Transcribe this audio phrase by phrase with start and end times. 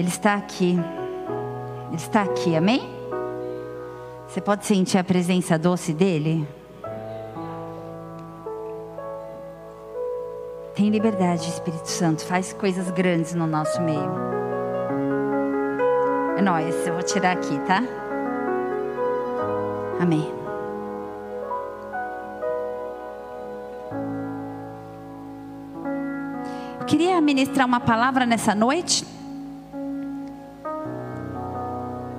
[0.00, 0.78] Ele está aqui.
[1.88, 2.88] Ele está aqui, amém?
[4.26, 6.48] Você pode sentir a presença doce dele?
[10.74, 12.24] Tem liberdade, Espírito Santo.
[12.24, 14.10] Faz coisas grandes no nosso meio.
[16.38, 17.82] É nóis, eu vou tirar aqui, tá?
[20.00, 20.32] Amém.
[26.80, 29.09] Eu queria ministrar uma palavra nessa noite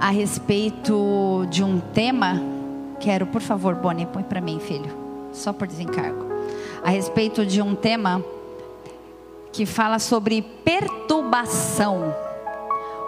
[0.01, 2.41] a respeito de um tema.
[2.99, 4.91] Quero, por favor, Bonnie, põe para mim, filho,
[5.31, 6.25] só por desencargo.
[6.83, 8.23] A respeito de um tema
[9.51, 12.15] que fala sobre perturbação.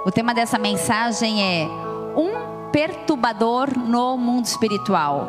[0.06, 1.68] O tema dessa mensagem é
[2.16, 5.28] um perturbador no mundo espiritual.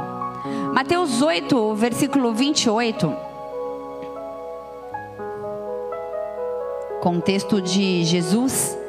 [0.74, 3.16] Mateus 8, versículo 28.
[7.01, 8.84] Contexto de Jesus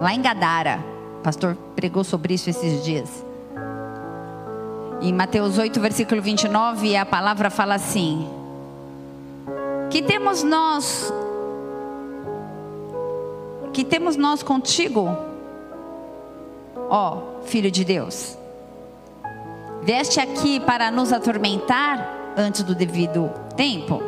[0.00, 0.82] lá em Gadara.
[1.18, 3.24] O pastor pregou sobre isso esses dias.
[5.02, 8.28] Em Mateus 8, versículo 29, a palavra fala assim:
[9.90, 11.12] que temos nós?
[13.72, 15.16] Que temos nós contigo?
[16.88, 18.38] Ó, filho de Deus.
[19.82, 24.00] Veste aqui para nos atormentar antes do devido tempo.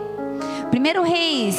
[0.73, 1.57] 1 Reis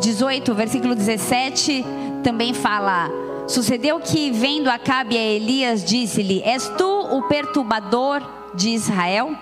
[0.00, 1.84] 18, versículo 17,
[2.22, 3.08] também fala:
[3.52, 8.22] Sucedeu que, vendo Acabe a Elias, disse-lhe: És tu o perturbador
[8.54, 9.36] de Israel?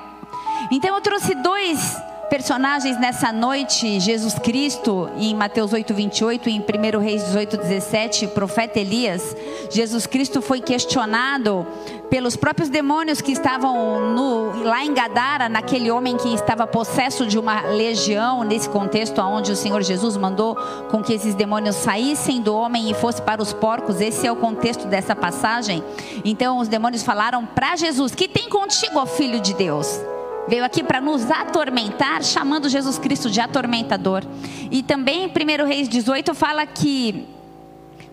[0.72, 1.96] Então eu trouxe dois
[2.30, 8.78] personagens nessa noite, Jesus Cristo, em Mateus 8, 28, em 1 Reis 18, 17, profeta
[8.78, 9.36] Elias,
[9.68, 11.66] Jesus Cristo foi questionado
[12.08, 17.36] pelos próprios demônios que estavam no, lá em Gadara, naquele homem que estava possesso de
[17.36, 20.54] uma legião, nesse contexto onde o Senhor Jesus mandou
[20.88, 24.36] com que esses demônios saíssem do homem e fossem para os porcos, esse é o
[24.36, 25.82] contexto dessa passagem.
[26.24, 30.00] Então os demônios falaram para Jesus: Que tem contigo, ó filho de Deus?
[30.48, 34.22] Veio aqui para nos atormentar, chamando Jesus Cristo de atormentador.
[34.70, 37.26] E também em 1 Reis 18 fala que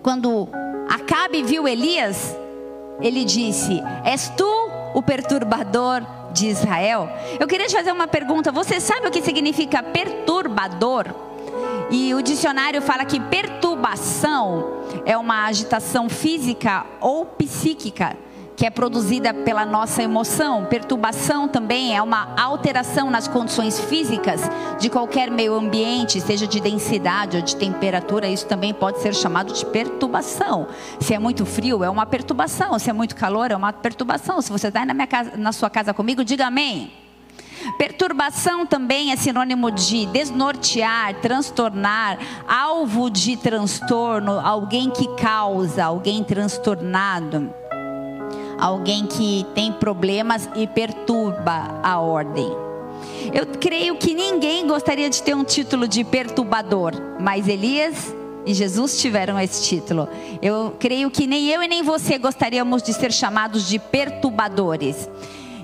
[0.01, 0.47] quando
[0.89, 2.35] Acabe viu Elias,
[3.01, 4.49] ele disse: És tu
[4.93, 6.01] o perturbador
[6.31, 7.09] de Israel?
[7.39, 11.07] Eu queria te fazer uma pergunta: você sabe o que significa perturbador?
[11.89, 18.15] E o dicionário fala que perturbação é uma agitação física ou psíquica
[18.57, 20.65] que é produzida pela nossa emoção.
[20.65, 24.41] Perturbação também é uma alteração nas condições físicas
[24.79, 28.27] de qualquer meio ambiente, seja de densidade ou de temperatura.
[28.27, 30.67] Isso também pode ser chamado de perturbação.
[30.99, 32.79] Se é muito frio, é uma perturbação.
[32.79, 34.41] Se é muito calor, é uma perturbação.
[34.41, 36.91] Se você está na, minha casa, na sua casa comigo, diga amém.
[37.77, 47.53] Perturbação também é sinônimo de desnortear, transtornar, alvo de transtorno, alguém que causa, alguém transtornado
[48.57, 52.49] alguém que tem problemas e perturba a ordem.
[53.33, 58.13] Eu creio que ninguém gostaria de ter um título de perturbador, mas Elias
[58.45, 60.07] e Jesus tiveram esse título.
[60.41, 65.09] Eu creio que nem eu e nem você gostaríamos de ser chamados de perturbadores.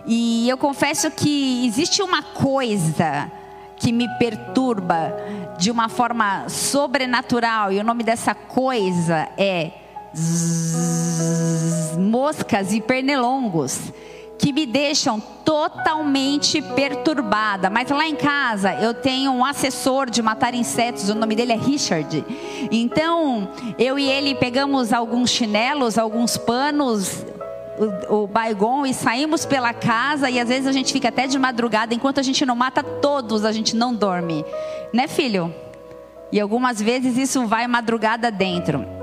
[0.06, 3.31] E eu confesso que existe uma coisa
[3.78, 5.14] que me perturba
[5.58, 9.72] de uma forma sobrenatural, e o nome dessa coisa é
[10.16, 13.91] zzz, moscas e pernilongos
[14.38, 17.69] que me deixam totalmente perturbada.
[17.69, 21.57] Mas lá em casa eu tenho um assessor de matar insetos, o nome dele é
[21.57, 22.25] Richard.
[22.69, 27.25] Então eu e ele pegamos alguns chinelos, alguns panos,
[28.09, 31.40] o, o baigon e saímos pela casa e às vezes a gente fica até de
[31.40, 31.94] madrugada.
[31.94, 34.44] Enquanto a gente não mata todos, a gente não dorme,
[34.94, 35.53] né, filho?
[36.31, 39.03] E algumas vezes isso vai madrugada dentro.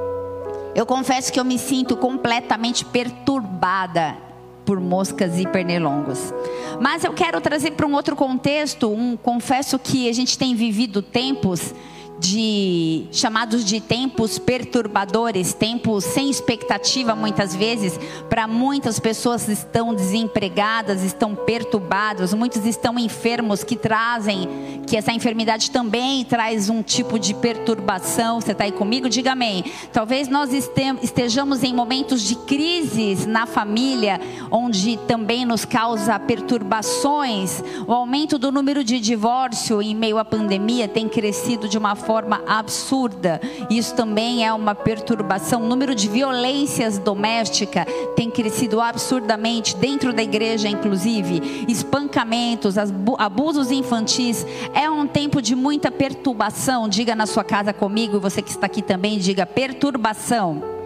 [0.74, 4.16] Eu confesso que eu me sinto completamente perturbada
[4.64, 6.32] por moscas e pernilongos.
[6.80, 11.02] Mas eu quero trazer para um outro contexto, um confesso que a gente tem vivido
[11.02, 11.74] tempos
[12.20, 21.02] de chamados de tempos perturbadores, tempos sem expectativa muitas vezes, para muitas pessoas estão desempregadas,
[21.02, 24.48] estão perturbadas, muitos estão enfermos que trazem
[24.86, 28.40] que essa enfermidade também traz um tipo de perturbação.
[28.40, 29.08] Você está aí comigo?
[29.08, 29.64] Diga amém.
[29.92, 34.20] Talvez nós estejamos em momentos de crises na família,
[34.50, 37.62] onde também nos causa perturbações.
[37.86, 42.09] O aumento do número de divórcio em meio à pandemia tem crescido de uma forma
[42.10, 43.40] forma absurda.
[43.70, 45.62] Isso também é uma perturbação.
[45.62, 47.86] O número de violências domésticas
[48.16, 51.66] tem crescido absurdamente dentro da igreja, inclusive.
[51.68, 52.74] Espancamentos,
[53.16, 54.44] abusos infantis.
[54.74, 56.88] é um tempo de muita perturbação.
[56.88, 60.79] Diga na sua casa comigo, e você que está aqui também, diga perturbação.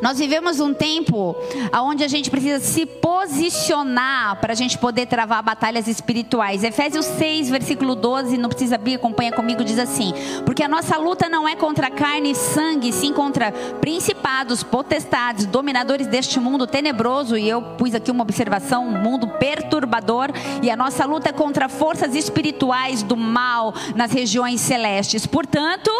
[0.00, 1.36] Nós vivemos um tempo
[1.74, 6.64] onde a gente precisa se posicionar para a gente poder travar batalhas espirituais.
[6.64, 10.12] Efésios 6, versículo 12, não precisa abrir, acompanha comigo, diz assim:
[10.44, 16.06] Porque a nossa luta não é contra carne e sangue, sim contra principados, potestades, dominadores
[16.06, 17.36] deste mundo tenebroso.
[17.36, 20.30] E eu pus aqui uma observação: um mundo perturbador.
[20.62, 25.26] E a nossa luta é contra forças espirituais do mal nas regiões celestes.
[25.26, 25.90] Portanto,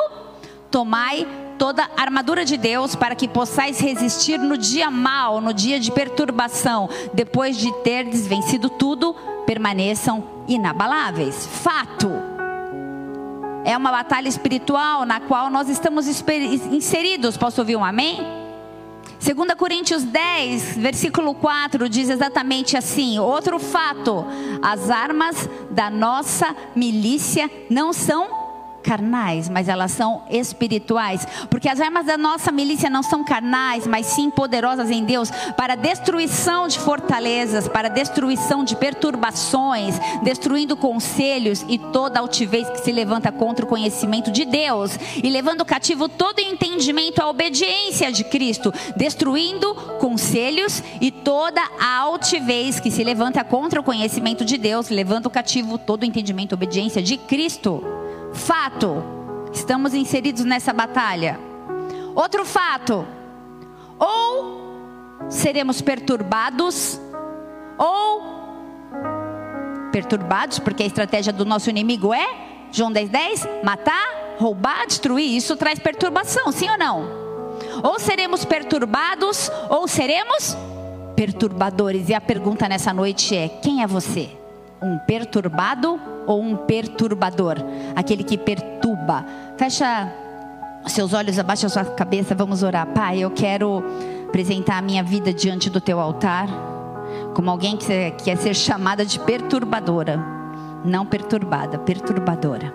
[0.71, 1.27] tomai
[1.59, 5.91] toda a armadura de Deus para que possais resistir no dia mal, no dia de
[5.91, 9.15] perturbação, depois de ter vencido tudo,
[9.47, 11.47] permaneçam inabaláveis.
[11.47, 12.11] Fato.
[13.65, 17.37] É uma batalha espiritual na qual nós estamos inseridos.
[17.37, 18.43] Posso ouvir um amém?
[19.23, 24.25] 2 Coríntios 10, versículo 4 diz exatamente assim: outro fato,
[24.61, 28.42] as armas da nossa milícia não são
[28.83, 31.27] carnais, mas elas são espirituais.
[31.49, 35.75] Porque as armas da nossa milícia não são carnais, mas sim poderosas em Deus para
[35.75, 43.31] destruição de fortalezas, para destruição de perturbações, destruindo conselhos e toda altivez que se levanta
[43.31, 49.75] contra o conhecimento de Deus e levando cativo todo entendimento à obediência de Cristo, destruindo
[49.99, 56.05] conselhos e toda altivez que se levanta contra o conhecimento de Deus, levando cativo todo
[56.05, 58.02] entendimento à obediência de Cristo.
[58.33, 59.03] Fato,
[59.53, 61.39] estamos inseridos nessa batalha.
[62.15, 63.07] Outro fato,
[63.99, 67.01] ou seremos perturbados,
[67.79, 68.23] ou
[69.91, 72.27] perturbados, porque a estratégia do nosso inimigo é,
[72.71, 75.37] João 10, 10, matar, roubar, destruir.
[75.37, 77.23] Isso traz perturbação, sim ou não?
[77.83, 80.57] Ou seremos perturbados, ou seremos
[81.15, 82.09] perturbadores.
[82.09, 84.42] E a pergunta nessa noite é: quem é você?
[84.83, 87.57] Um perturbado ou um perturbador?
[87.95, 89.25] Aquele que perturba.
[89.57, 90.13] Fecha
[90.87, 92.87] seus olhos, abaixa sua cabeça, vamos orar.
[92.89, 93.83] Pai, eu quero
[94.29, 96.49] apresentar a minha vida diante do teu altar,
[97.35, 100.19] como alguém que quer ser chamada de perturbadora,
[100.85, 102.75] não perturbada, perturbadora.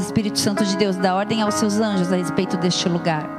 [0.00, 3.37] Espírito Santo de Deus, dá ordem aos seus anjos a respeito deste lugar.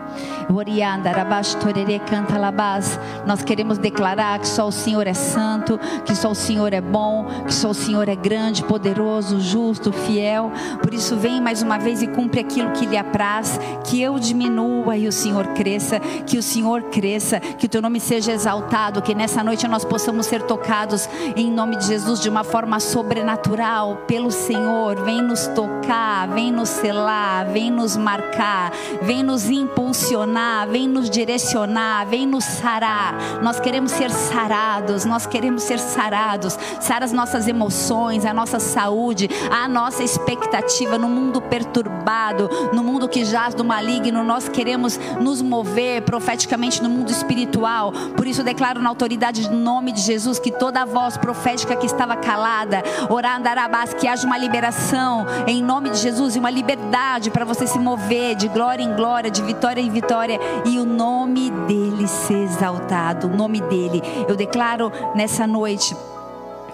[3.25, 7.25] Nós queremos declarar que só o Senhor é santo, que só o Senhor é bom,
[7.45, 10.51] que só o Senhor é grande, poderoso, justo, fiel.
[10.81, 14.97] Por isso, vem mais uma vez e cumpre aquilo que lhe apraz, que eu diminua
[14.97, 19.13] e o Senhor cresça, que o Senhor cresça, que o teu nome seja exaltado, que
[19.13, 24.31] nessa noite nós possamos ser tocados em nome de Jesus de uma forma sobrenatural pelo
[24.31, 24.95] Senhor.
[25.03, 28.71] Vem nos tocar, vem nos selar, vem nos marcar,
[29.01, 29.98] vem nos impulsionar
[30.71, 33.15] vem nos direcionar, vem nos sarar.
[33.41, 36.57] Nós queremos ser sarados, nós queremos ser sarados.
[36.79, 43.07] Sara as nossas emoções, a nossa saúde, a nossa expectativa no mundo perturbado, no mundo
[43.07, 44.23] que jaz do maligno.
[44.23, 47.91] Nós queremos nos mover profeticamente no mundo espiritual.
[48.15, 51.85] Por isso declaro na autoridade do nome de Jesus que toda a voz profética que
[51.85, 57.31] estava calada, orar andarabás, que haja uma liberação em nome de Jesus e uma liberdade
[57.31, 61.49] para você se mover de glória em glória, de vitória em vitória e o nome
[61.67, 64.01] dele ser exaltado, o nome dele.
[64.27, 65.95] Eu declaro nessa noite.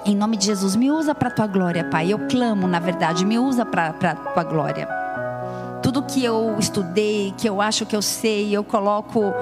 [0.06, 2.14] Em nome de Jesus, me usa para a tua glória, Pai.
[2.14, 4.88] Eu clamo, na verdade, me usa para a tua glória.
[5.82, 9.34] Tudo que eu estudei, que eu acho que eu sei, eu coloco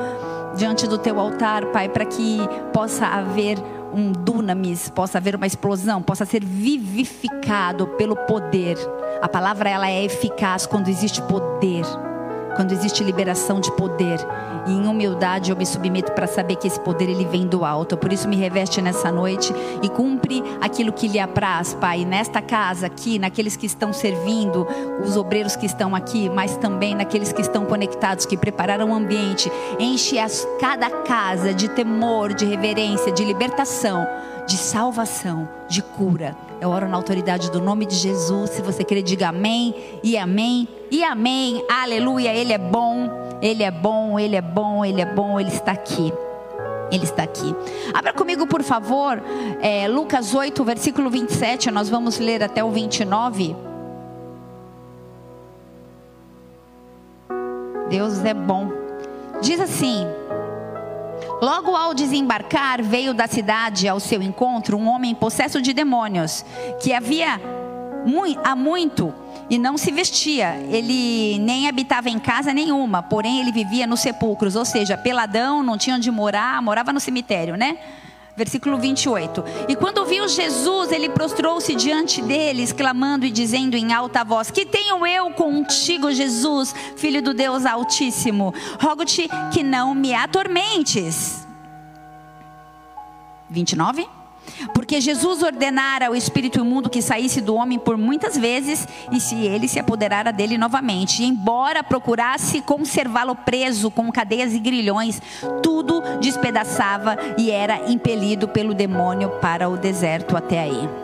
[0.55, 2.39] diante do teu altar, Pai, para que
[2.71, 3.57] possa haver
[3.93, 8.77] um dunamis, possa haver uma explosão, possa ser vivificado pelo poder.
[9.21, 11.86] A palavra ela é eficaz quando existe poder
[12.55, 14.19] quando existe liberação de poder.
[14.65, 17.98] E em humildade eu me submeto para saber que esse poder ele vem do alto.
[17.98, 22.86] Por isso me reveste nessa noite e cumpre aquilo que lhe apraz, Pai, nesta casa
[22.86, 24.65] aqui, naqueles que estão servindo,
[25.03, 29.51] os obreiros que estão aqui, mas também naqueles que estão conectados, que prepararam o ambiente.
[29.79, 34.07] Enche as, cada casa de temor, de reverência, de libertação,
[34.47, 36.35] de salvação, de cura.
[36.59, 38.51] Eu oro na autoridade do nome de Jesus.
[38.51, 41.63] Se você querer, diga amém e amém e amém.
[41.69, 42.33] Aleluia.
[42.33, 43.09] Ele é bom,
[43.41, 46.13] ele é bom, ele é bom, ele é bom, ele está aqui.
[46.91, 47.55] Ele está aqui.
[47.93, 49.21] Abra comigo, por favor,
[49.62, 51.71] é, Lucas 8, versículo 27.
[51.71, 53.55] Nós vamos ler até o 29.
[57.89, 58.71] Deus é bom.
[59.41, 60.07] Diz assim.
[61.43, 66.45] Logo ao desembarcar, veio da cidade ao seu encontro um homem possesso de demônios,
[66.81, 67.38] que havia
[68.45, 69.13] há muito
[69.50, 70.55] e não se vestia.
[70.69, 75.77] Ele nem habitava em casa nenhuma, porém ele vivia nos sepulcros, ou seja, peladão, não
[75.77, 77.77] tinha onde morar, morava no cemitério, né?
[78.35, 79.43] Versículo 28.
[79.69, 84.65] E quando viu Jesus, ele prostrou-se diante deles, clamando e dizendo em alta voz: Que
[84.65, 88.53] tenho eu contigo, Jesus, filho do Deus Altíssimo?
[88.81, 91.47] Rogo-te que não me atormentes.
[93.49, 94.23] 29.
[94.74, 99.36] Porque Jesus ordenara ao espírito imundo que saísse do homem por muitas vezes, e se
[99.36, 101.22] ele se apoderara dele novamente.
[101.24, 105.22] E embora procurasse conservá-lo preso com cadeias e grilhões,
[105.62, 111.02] tudo despedaçava e era impelido pelo demônio para o deserto até aí.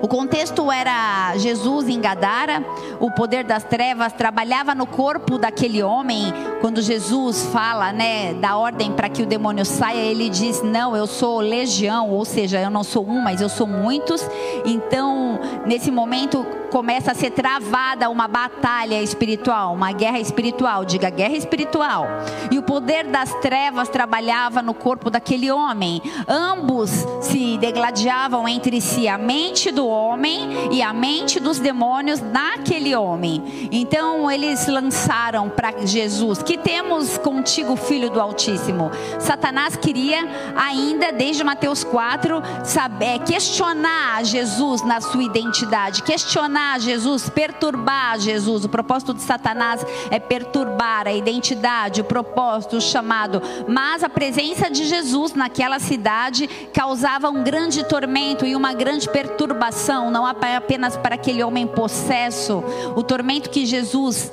[0.00, 2.64] O contexto era Jesus em Gadara,
[3.00, 6.32] o poder das trevas trabalhava no corpo daquele homem.
[6.60, 11.06] Quando Jesus fala, né, da ordem para que o demônio saia, ele diz: "Não, eu
[11.06, 14.24] sou legião", ou seja, eu não sou um, mas eu sou muitos.
[14.64, 21.36] Então, nesse momento começa a ser travada uma batalha espiritual, uma guerra espiritual, diga guerra
[21.36, 22.06] espiritual.
[22.50, 26.02] E o poder das trevas trabalhava no corpo daquele homem.
[26.26, 32.94] Ambos se degladiavam entre si, a mente do homem e a mente dos demônios naquele
[32.94, 33.68] homem.
[33.72, 41.42] Então eles lançaram para Jesus: "Que temos contigo, filho do Altíssimo?" Satanás queria ainda desde
[41.42, 48.64] Mateus 4 saber questionar Jesus na sua identidade, questionar Jesus, perturbar Jesus.
[48.64, 53.42] O propósito de Satanás é perturbar a identidade, o propósito, o chamado.
[53.66, 60.10] Mas a presença de Jesus naquela cidade causava um grande tormento e uma grande perturbação,
[60.10, 62.62] não apenas para aquele homem possesso,
[62.96, 64.32] o tormento que Jesus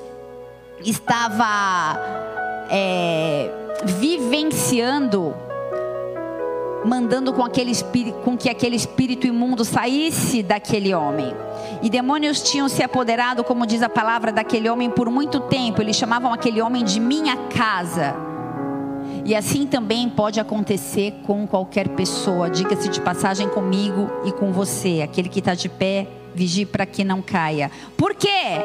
[0.83, 1.97] estava
[2.69, 3.49] é,
[3.83, 5.33] vivenciando
[6.85, 7.71] mandando com, aquele
[8.23, 11.33] com que aquele espírito imundo saísse daquele homem.
[11.85, 15.83] E demônios tinham se apoderado, como diz a palavra, daquele homem por muito tempo.
[15.83, 18.15] Eles chamavam aquele homem de minha casa.
[19.23, 22.49] E assim também pode acontecer com qualquer pessoa.
[22.49, 27.03] Diga-se de passagem comigo e com você, aquele que está de pé, vigie para que
[27.03, 27.69] não caia.
[27.95, 28.57] Por quê?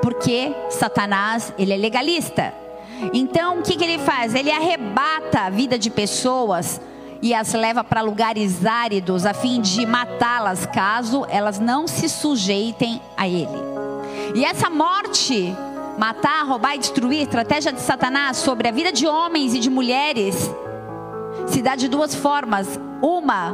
[0.00, 2.54] Porque Satanás ele é legalista.
[3.12, 4.36] Então o que, que ele faz?
[4.36, 6.80] Ele arrebata a vida de pessoas
[7.22, 13.00] e as leva para lugares áridos a fim de matá-las caso elas não se sujeitem
[13.16, 13.62] a ele.
[14.34, 15.54] E essa morte,
[15.96, 20.50] matar, roubar e destruir, estratégia de Satanás sobre a vida de homens e de mulheres,
[21.46, 22.80] se dá de duas formas.
[23.00, 23.52] Uma,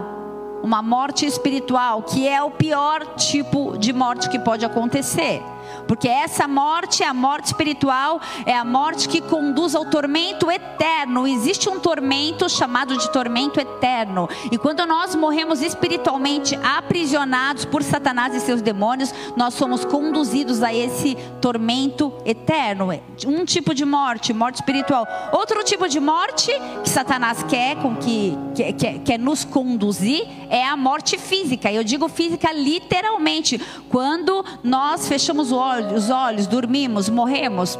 [0.62, 5.42] uma morte espiritual, que é o pior tipo de morte que pode acontecer.
[5.86, 11.26] Porque essa morte, a morte espiritual, é a morte que conduz ao tormento eterno.
[11.26, 14.28] Existe um tormento chamado de tormento eterno.
[14.50, 20.72] E quando nós morremos espiritualmente aprisionados por Satanás e seus demônios, nós somos conduzidos a
[20.72, 22.88] esse tormento eterno.
[23.26, 25.06] Um tipo de morte, morte espiritual.
[25.32, 26.50] Outro tipo de morte
[26.82, 31.72] que Satanás quer com que quer, quer, quer nos conduzir é a morte física.
[31.72, 33.60] Eu digo física literalmente.
[33.88, 37.78] Quando nós fechamos os olhos, dormimos, morremos.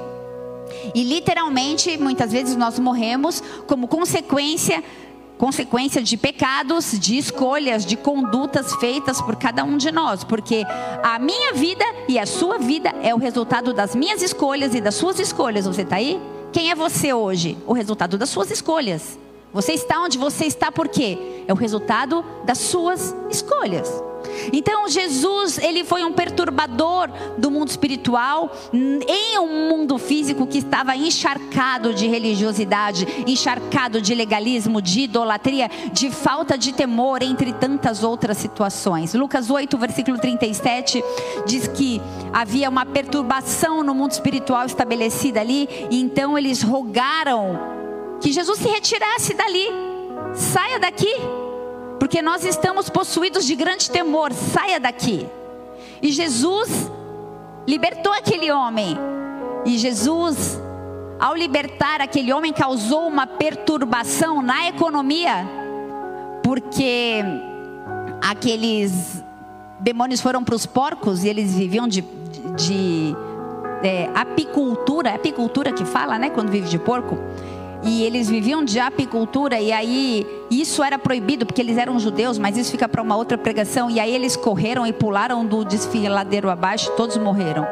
[0.94, 4.82] E literalmente, muitas vezes nós morremos como consequência
[5.38, 10.64] consequência de pecados, de escolhas, de condutas feitas por cada um de nós, porque
[11.00, 14.96] a minha vida e a sua vida é o resultado das minhas escolhas e das
[14.96, 15.64] suas escolhas.
[15.64, 16.20] Você está aí?
[16.52, 17.56] Quem é você hoje?
[17.66, 19.16] O resultado das suas escolhas.
[19.52, 21.44] Você está onde você está por quê?
[21.46, 23.88] É o resultado das suas escolhas.
[24.52, 30.96] Então Jesus, ele foi um perturbador do mundo espiritual em um mundo físico que estava
[30.96, 38.38] encharcado de religiosidade, encharcado de legalismo, de idolatria, de falta de temor, entre tantas outras
[38.38, 39.14] situações.
[39.14, 41.02] Lucas 8, versículo 37
[41.46, 42.00] diz que
[42.32, 47.58] havia uma perturbação no mundo espiritual estabelecida ali, e então eles rogaram
[48.20, 49.66] que Jesus se retirasse dali.
[50.34, 51.14] Saia daqui
[51.98, 55.26] porque nós estamos possuídos de grande temor, saia daqui.
[56.00, 56.90] E Jesus
[57.66, 58.96] libertou aquele homem.
[59.64, 60.60] E Jesus,
[61.18, 65.46] ao libertar aquele homem, causou uma perturbação na economia,
[66.42, 67.22] porque
[68.20, 69.22] aqueles
[69.80, 73.16] demônios foram para os porcos e eles viviam de, de, de
[73.82, 76.30] é, apicultura, é apicultura que fala, né?
[76.30, 77.18] Quando vive de porco
[77.82, 82.56] e eles viviam de apicultura e aí isso era proibido porque eles eram judeus, mas
[82.56, 83.90] isso fica para uma outra pregação.
[83.90, 87.66] E aí eles correram e pularam do desfiladeiro abaixo, todos morreram.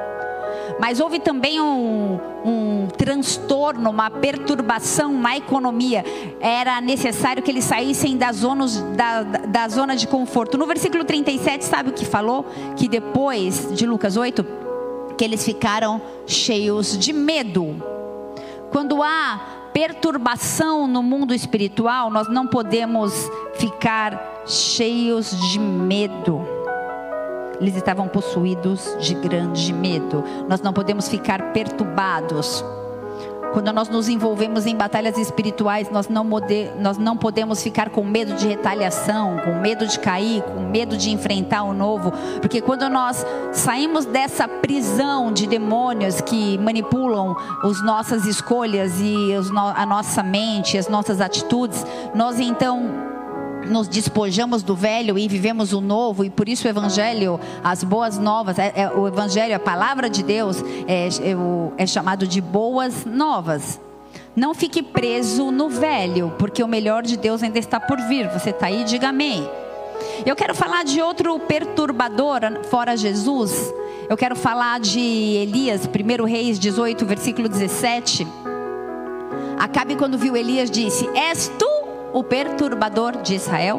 [0.79, 6.05] Mas houve também um, um transtorno, uma perturbação na economia.
[6.41, 10.59] Era necessário que eles saíssem da, da, da zona de conforto.
[10.59, 12.45] No versículo 37, sabe o que falou?
[12.77, 14.45] Que depois de Lucas 8,
[15.17, 17.83] que eles ficaram cheios de medo.
[18.71, 23.13] Quando há perturbação no mundo espiritual, nós não podemos
[23.57, 26.41] ficar cheios de medo.
[27.61, 30.25] Eles estavam possuídos de grande medo.
[30.49, 32.65] Nós não podemos ficar perturbados.
[33.57, 36.29] Quando nós nos envolvemos em batalhas espirituais, nós não,
[36.79, 41.09] nós não podemos ficar com medo de retaliação, com medo de cair, com medo de
[41.09, 48.27] enfrentar o novo, porque quando nós saímos dessa prisão de demônios que manipulam as nossas
[48.27, 49.31] escolhas e
[49.75, 51.83] a nossa mente, as nossas atitudes,
[52.15, 53.16] nós então
[53.71, 58.19] nos despojamos do velho e vivemos o novo, e por isso o Evangelho, as boas
[58.19, 63.05] novas, é, é, o Evangelho, a palavra de Deus, é, é, é chamado de boas
[63.05, 63.81] novas.
[64.35, 68.29] Não fique preso no velho, porque o melhor de Deus ainda está por vir.
[68.29, 69.49] Você está aí, diga amém.
[70.27, 73.73] Eu quero falar de outro perturbador, fora Jesus.
[74.09, 78.27] Eu quero falar de Elias, 1 Reis 18, versículo 17.
[79.59, 81.76] Acabe quando viu Elias disse: És tu
[82.17, 83.79] o perturbador de Israel?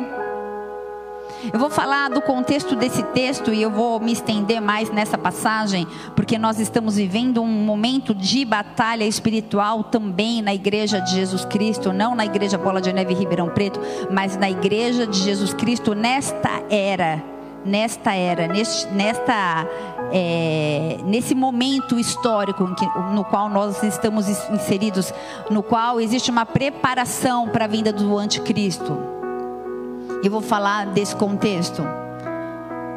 [1.51, 5.87] Eu vou falar do contexto desse texto e eu vou me estender mais nessa passagem,
[6.15, 11.91] porque nós estamos vivendo um momento de batalha espiritual também na igreja de Jesus Cristo,
[11.91, 13.79] não na igreja Bola de Neve Ribeirão Preto,
[14.11, 17.23] mas na igreja de Jesus Cristo nesta era,
[17.67, 19.67] nesta era, neste, nesta
[20.11, 22.63] é, nesse momento histórico
[23.13, 25.13] no qual nós estamos inseridos,
[25.49, 28.97] no qual existe uma preparação para a vinda do anticristo.
[30.23, 31.83] Eu vou falar desse contexto.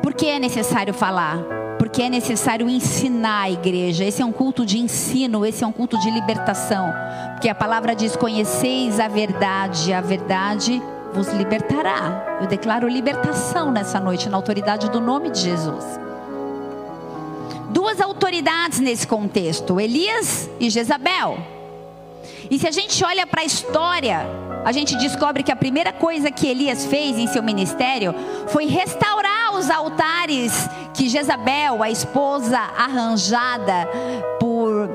[0.03, 1.39] Por que é necessário falar?
[1.79, 4.05] Porque é necessário ensinar a igreja.
[4.05, 6.93] Esse é um culto de ensino, esse é um culto de libertação.
[7.33, 10.81] Porque a palavra diz: Conheceis a verdade, a verdade
[11.13, 12.39] vos libertará.
[12.41, 16.01] Eu declaro libertação nessa noite, na autoridade do nome de Jesus
[17.71, 21.39] duas autoridades nesse contexto: Elias e Jezabel.
[22.51, 24.27] E se a gente olha para a história,
[24.65, 28.15] a gente descobre que a primeira coisa que Elias fez em seu ministério
[28.49, 33.89] foi restaurar os altares que Jezabel, a esposa arranjada
[34.39, 34.89] por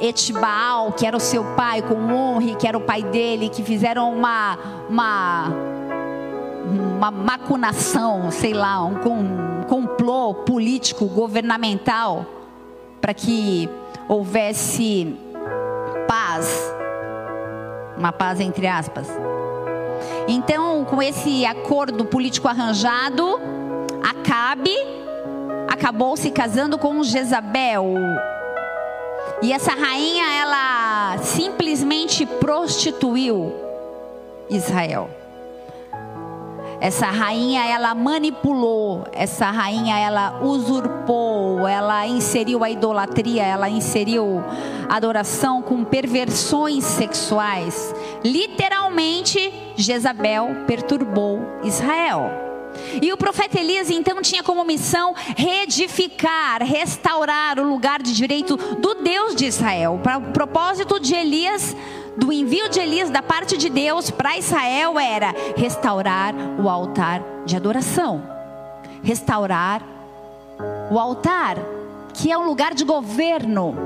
[0.00, 4.12] Etbaal, que era o seu pai, com Onre, que era o pai dele, que fizeram
[4.12, 4.58] uma,
[4.88, 5.52] uma
[6.98, 12.26] uma macunação, sei lá, um, um complô político, governamental,
[13.00, 13.68] para que
[14.06, 15.16] houvesse
[16.06, 16.72] paz,
[17.96, 19.08] uma paz entre aspas.
[20.26, 23.40] Então, com esse acordo político arranjado,
[24.02, 24.76] Acabe
[25.68, 27.94] acabou se casando com Jezabel.
[29.40, 33.52] E essa rainha, ela simplesmente prostituiu
[34.50, 35.10] Israel.
[36.80, 44.42] Essa rainha ela manipulou, essa rainha ela usurpou, ela inseriu a idolatria, ela inseriu
[44.88, 47.92] adoração com perversões sexuais.
[48.24, 52.47] Literalmente, Jezabel perturbou Israel.
[53.02, 58.94] E o profeta Elias então tinha como missão reedificar, restaurar o lugar de direito do
[58.96, 60.00] Deus de Israel.
[60.02, 61.76] Para o propósito de Elias
[62.16, 67.54] do envio de Elias da parte de Deus para Israel era restaurar o altar de
[67.54, 68.22] adoração.
[69.02, 69.82] Restaurar
[70.90, 71.56] o altar,
[72.12, 73.76] que é um lugar de governo.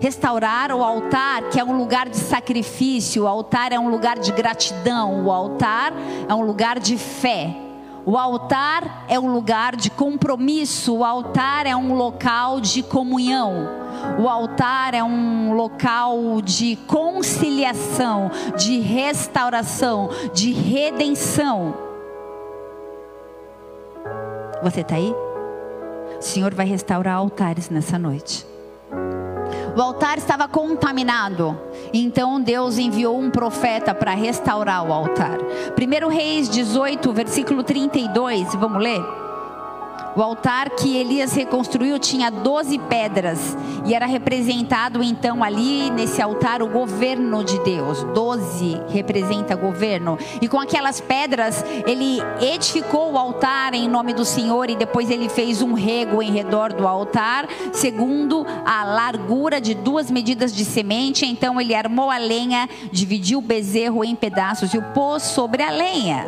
[0.00, 4.32] Restaurar o altar, que é um lugar de sacrifício, o altar é um lugar de
[4.32, 5.92] gratidão, o altar
[6.28, 7.65] é um lugar de fé.
[8.08, 13.68] O altar é um lugar de compromisso, o altar é um local de comunhão.
[14.16, 21.74] O altar é um local de conciliação, de restauração, de redenção.
[24.62, 25.12] Você está aí?
[26.16, 28.46] O Senhor vai restaurar altares nessa noite.
[29.76, 31.60] O altar estava contaminado.
[31.92, 35.36] Então Deus enviou um profeta para restaurar o altar.
[35.38, 39.25] 1 Reis 18, versículo 32, vamos ler?
[40.16, 46.62] O altar que Elias reconstruiu tinha 12 pedras e era representado então ali nesse altar
[46.62, 48.02] o governo de Deus.
[48.14, 50.16] 12 representa governo.
[50.40, 55.28] E com aquelas pedras ele edificou o altar em nome do Senhor e depois ele
[55.28, 61.26] fez um rego em redor do altar, segundo a largura de duas medidas de semente.
[61.26, 65.70] Então ele armou a lenha, dividiu o bezerro em pedaços e o pôs sobre a
[65.70, 66.26] lenha.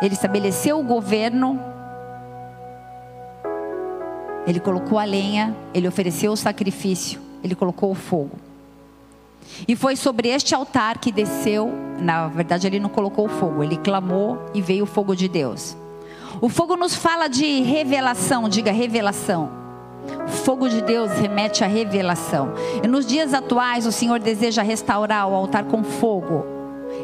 [0.00, 1.73] Ele estabeleceu o governo
[4.46, 8.38] ele colocou a lenha, ele ofereceu o sacrifício, ele colocou o fogo.
[9.68, 13.76] E foi sobre este altar que desceu, na verdade ele não colocou o fogo, ele
[13.76, 15.76] clamou e veio o fogo de Deus.
[16.40, 19.50] O fogo nos fala de revelação, diga revelação.
[20.26, 22.52] Fogo de Deus remete à revelação.
[22.82, 26.53] E nos dias atuais, o Senhor deseja restaurar o altar com fogo.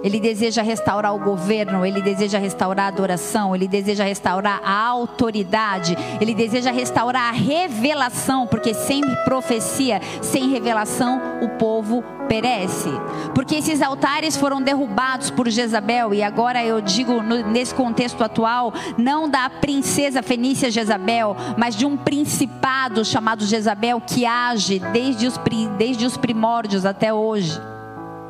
[0.02, 5.96] Ele deseja restaurar o governo, ele deseja restaurar a adoração, ele deseja restaurar a autoridade,
[6.20, 12.88] ele deseja restaurar a revelação, porque sem profecia, sem revelação, o povo perece.
[13.34, 19.28] Porque esses altares foram derrubados por Jezabel, e agora eu digo nesse contexto atual, não
[19.28, 25.38] da princesa fenícia Jezabel, mas de um principado chamado Jezabel que age desde os,
[25.76, 27.60] desde os primórdios até hoje.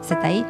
[0.00, 0.44] Você está aí?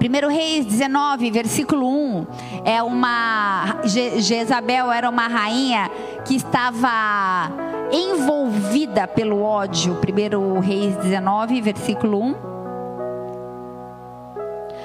[0.00, 2.26] 1 Reis 19, versículo 1,
[2.64, 5.90] é uma Jezabel era uma rainha
[6.24, 7.50] que estava
[7.92, 9.96] envolvida pelo ódio.
[9.96, 12.54] 1 Reis 19, versículo 1.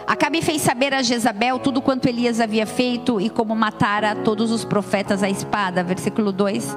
[0.07, 4.65] Acabe fez saber a Jezabel tudo quanto Elias havia feito e como matara todos os
[4.65, 5.83] profetas à espada.
[5.83, 6.75] Versículo 2.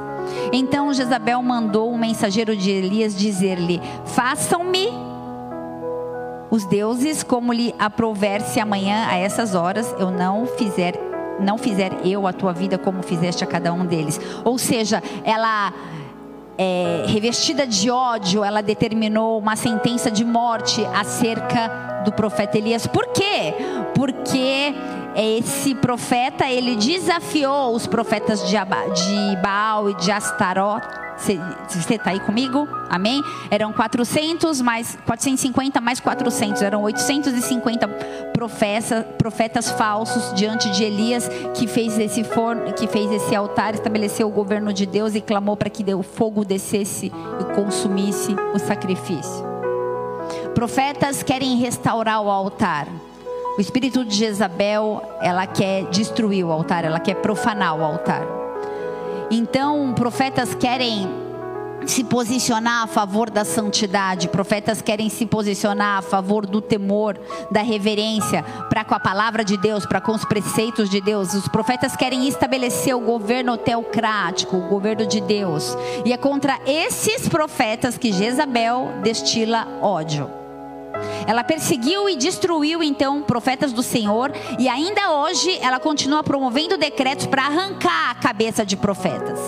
[0.52, 5.11] Então Jezabel mandou um mensageiro de Elias dizer-lhe: Façam-me
[6.52, 10.94] os deuses, como lhe aprouver se amanhã a essas horas eu não fizer
[11.40, 14.20] não fizer eu a tua vida como fizeste a cada um deles.
[14.44, 15.72] Ou seja, ela
[16.58, 22.86] é, revestida de ódio, ela determinou uma sentença de morte acerca do profeta Elias.
[22.86, 23.54] Por quê?
[23.94, 24.74] Porque
[25.16, 28.56] esse profeta ele desafiou os profetas de
[29.42, 32.68] Baal e de Astaroth você está aí comigo?
[32.88, 33.22] Amém?
[33.50, 37.88] Eram 400 mais 450 mais 400, eram 850
[38.32, 44.28] profetas, profetas falsos diante de Elias que fez esse forno, que fez esse altar, estabeleceu
[44.28, 49.52] o governo de Deus e clamou para que o fogo descesse e consumisse o sacrifício.
[50.54, 52.86] Profetas querem restaurar o altar.
[53.56, 58.41] O espírito de Jezabel, ela quer destruir o altar, ela quer profanar o altar.
[59.34, 61.08] Então, profetas querem
[61.86, 67.18] se posicionar a favor da santidade, profetas querem se posicionar a favor do temor,
[67.50, 71.32] da reverência, para com a palavra de Deus, para com os preceitos de Deus.
[71.32, 75.78] Os profetas querem estabelecer o governo teocrático, o governo de Deus.
[76.04, 80.41] E é contra esses profetas que Jezabel destila ódio.
[81.26, 87.26] Ela perseguiu e destruiu então profetas do Senhor e ainda hoje ela continua promovendo decretos
[87.26, 89.38] para arrancar a cabeça de profetas.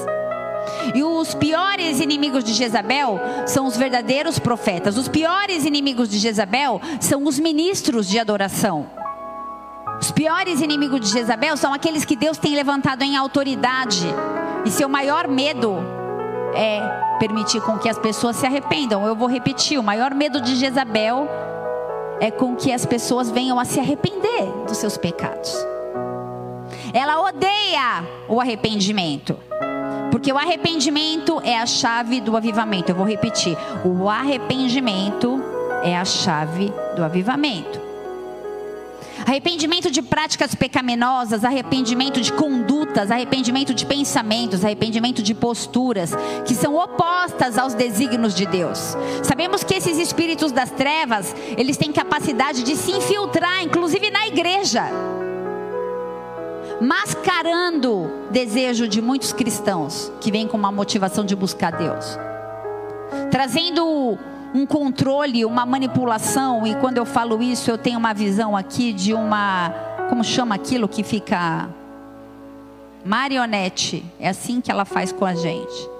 [0.95, 4.97] E os piores inimigos de Jezabel são os verdadeiros profetas.
[4.97, 8.87] Os piores inimigos de Jezabel são os ministros de adoração.
[10.01, 14.05] Os piores inimigos de Jezabel são aqueles que Deus tem levantado em autoridade.
[14.65, 15.94] E seu maior medo
[16.55, 16.81] é
[17.19, 19.07] permitir com que as pessoas se arrependam.
[19.07, 21.29] Eu vou repetir: o maior medo de Jezabel
[22.21, 25.55] é com que as pessoas venham a se arrepender dos seus pecados.
[26.93, 29.37] Ela odeia o arrependimento.
[30.11, 32.91] Porque o arrependimento é a chave do avivamento.
[32.91, 35.43] Eu vou repetir: o arrependimento
[35.83, 37.84] é a chave do avivamento.
[39.27, 46.11] Arrependimento de práticas pecaminosas, arrependimento de condutas, arrependimento de pensamentos, arrependimento de posturas
[46.45, 48.95] que são opostas aos desígnios de Deus.
[49.23, 54.85] Sabemos que esses espíritos das trevas, eles têm capacidade de se infiltrar, inclusive na igreja,
[56.81, 62.19] mascarando desejo de muitos cristãos que vêm com uma motivação de buscar Deus,
[63.31, 64.19] trazendo
[64.55, 69.13] um controle, uma manipulação, e quando eu falo isso, eu tenho uma visão aqui de
[69.13, 69.75] uma,
[70.09, 71.69] como chama aquilo que fica
[73.05, 74.05] marionete.
[74.21, 75.91] É assim que ela faz com a gente.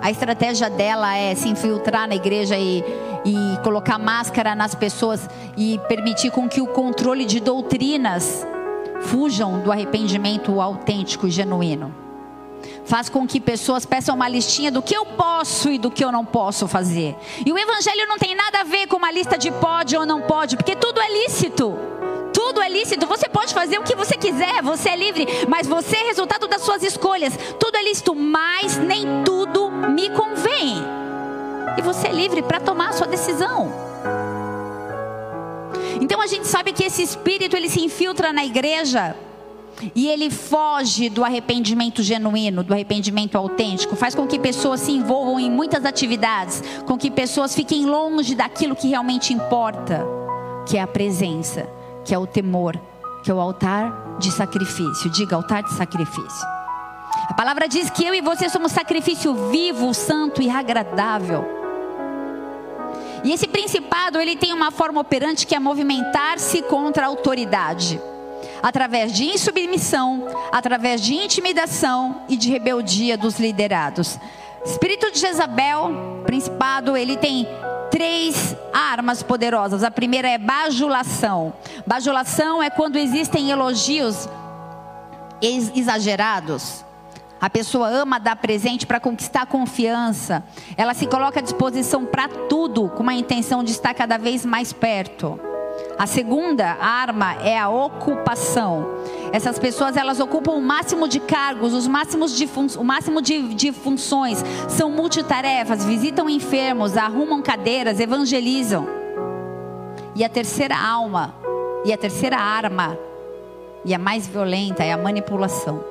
[0.00, 2.82] A estratégia dela é se infiltrar na igreja e,
[3.26, 8.46] e colocar máscara nas pessoas e permitir com que o controle de doutrinas
[9.02, 12.07] fujam do arrependimento autêntico e genuíno
[12.88, 16.10] faz com que pessoas peçam uma listinha do que eu posso e do que eu
[16.10, 17.14] não posso fazer.
[17.44, 20.22] E o evangelho não tem nada a ver com uma lista de pode ou não
[20.22, 21.78] pode, porque tudo é lícito.
[22.32, 25.96] Tudo é lícito, você pode fazer o que você quiser, você é livre, mas você
[25.96, 27.36] é resultado das suas escolhas.
[27.60, 30.76] Tudo é lícito, mas nem tudo me convém.
[31.76, 33.70] E você é livre para tomar a sua decisão.
[36.00, 39.14] Então a gente sabe que esse espírito ele se infiltra na igreja
[39.94, 45.38] e ele foge do arrependimento genuíno, do arrependimento autêntico, faz com que pessoas se envolvam
[45.38, 50.04] em muitas atividades, com que pessoas fiquem longe daquilo que realmente importa,
[50.66, 51.68] que é a presença,
[52.04, 52.80] que é o temor,
[53.22, 55.10] que é o altar de sacrifício.
[55.10, 56.46] Diga altar de sacrifício.
[57.28, 61.44] A palavra diz que eu e você somos sacrifício vivo, santo e agradável.
[63.24, 68.00] E esse principado, ele tem uma forma operante que é movimentar-se contra a autoridade.
[68.62, 74.18] Através de insubmissão, através de intimidação e de rebeldia dos liderados.
[74.64, 77.46] Espírito de Jezabel, principado, ele tem
[77.90, 79.82] três armas poderosas.
[79.82, 81.52] A primeira é bajulação.
[81.86, 84.28] Bajulação é quando existem elogios
[85.40, 86.84] exagerados.
[87.40, 90.42] A pessoa ama dar presente para conquistar confiança.
[90.76, 94.72] Ela se coloca à disposição para tudo, com uma intenção de estar cada vez mais
[94.72, 95.40] perto.
[95.98, 98.86] A segunda arma é a ocupação.
[99.32, 103.72] Essas pessoas elas ocupam o máximo de cargos, os máximos de o máximo de, de
[103.72, 108.86] funções, são multitarefas, visitam enfermos, arrumam cadeiras, evangelizam.
[110.14, 111.34] E a terceira alma,
[111.84, 112.96] e a terceira arma,
[113.84, 115.82] e a mais violenta é a manipulação.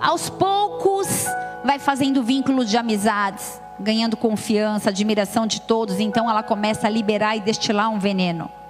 [0.00, 1.26] Aos poucos,
[1.62, 7.36] vai fazendo vínculo de amizades, ganhando confiança, admiração de todos, então ela começa a liberar
[7.36, 8.61] e destilar um veneno.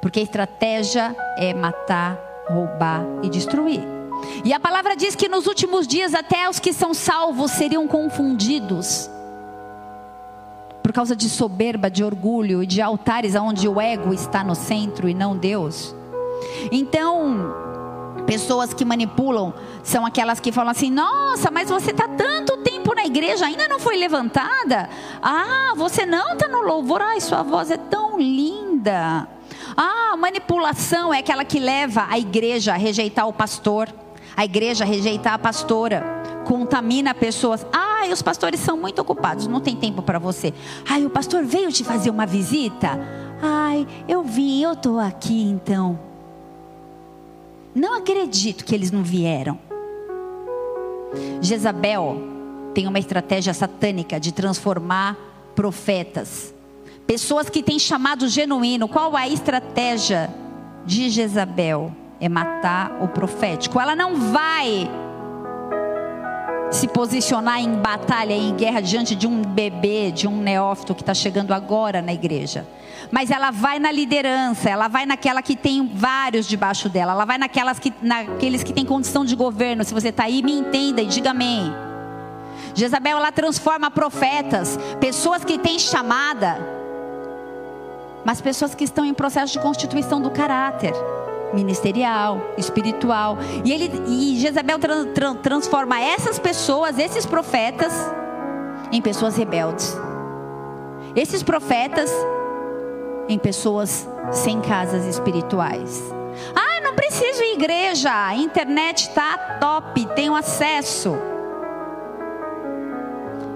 [0.00, 3.96] Porque a estratégia é matar, roubar e destruir.
[4.44, 9.10] E a palavra diz que nos últimos dias até os que são salvos seriam confundidos.
[10.82, 15.08] Por causa de soberba, de orgulho e de altares onde o ego está no centro
[15.08, 15.94] e não Deus.
[16.70, 17.54] Então,
[18.26, 23.04] pessoas que manipulam são aquelas que falam assim: "Nossa, mas você está tanto tempo na
[23.04, 24.88] igreja, ainda não foi levantada?
[25.20, 29.28] Ah, você não está no louvor, ai, sua voz é tão linda."
[29.76, 33.88] Ah, manipulação é aquela que leva a igreja a rejeitar o pastor,
[34.34, 36.02] a igreja a rejeitar a pastora,
[36.46, 37.66] contamina pessoas.
[37.72, 40.54] Ah, os pastores são muito ocupados, não tem tempo para você.
[40.88, 42.98] Ai, o pastor veio te fazer uma visita?
[43.42, 45.98] Ai, eu vim, eu estou aqui então.
[47.74, 49.58] Não acredito que eles não vieram.
[51.42, 52.16] Jezabel
[52.72, 55.16] tem uma estratégia satânica de transformar
[55.54, 56.54] profetas
[57.06, 58.88] Pessoas que têm chamado genuíno.
[58.88, 60.28] Qual a estratégia
[60.84, 61.92] de Jezabel?
[62.18, 63.78] É matar o profético.
[63.78, 64.90] Ela não vai
[66.70, 71.14] se posicionar em batalha, em guerra diante de um bebê, de um neófito que está
[71.14, 72.66] chegando agora na igreja.
[73.10, 77.38] Mas ela vai na liderança, ela vai naquela que tem vários debaixo dela, ela vai
[77.38, 79.84] naquelas que, naqueles que têm condição de governo.
[79.84, 81.72] Se você está aí, me entenda e diga amém.
[82.74, 86.58] Jezabel, ela transforma profetas, pessoas que têm chamada,
[88.26, 90.92] mas pessoas que estão em processo de constituição do caráter
[91.54, 93.38] ministerial, espiritual.
[93.64, 97.92] E ele e Jezabel tra, tra, transforma essas pessoas, esses profetas,
[98.90, 99.96] em pessoas rebeldes.
[101.14, 102.10] Esses profetas
[103.28, 106.02] em pessoas sem casas espirituais.
[106.52, 111.16] Ah, não preciso ir à igreja, a internet está top, tenho acesso.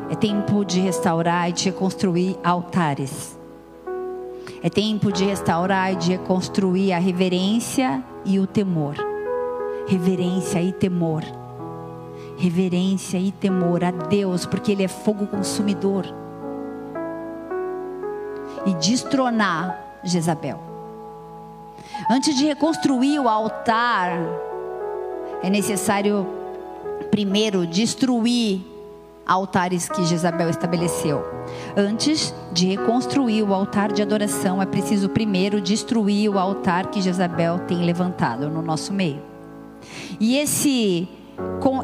[0.08, 3.39] É tempo de restaurar e de reconstruir altares
[4.62, 8.94] é tempo de restaurar e de reconstruir a reverência e o temor.
[9.86, 11.24] Reverência e temor.
[12.36, 16.04] Reverência e temor a Deus, porque Ele é fogo consumidor.
[18.66, 20.60] E destronar Jezabel.
[22.10, 24.12] Antes de reconstruir o altar,
[25.42, 26.26] é necessário
[27.10, 28.69] primeiro destruir
[29.30, 31.24] altares que Jezabel estabeleceu.
[31.76, 37.60] Antes de reconstruir o altar de adoração, é preciso primeiro destruir o altar que Jezabel
[37.60, 39.22] tem levantado no nosso meio.
[40.18, 41.08] E esse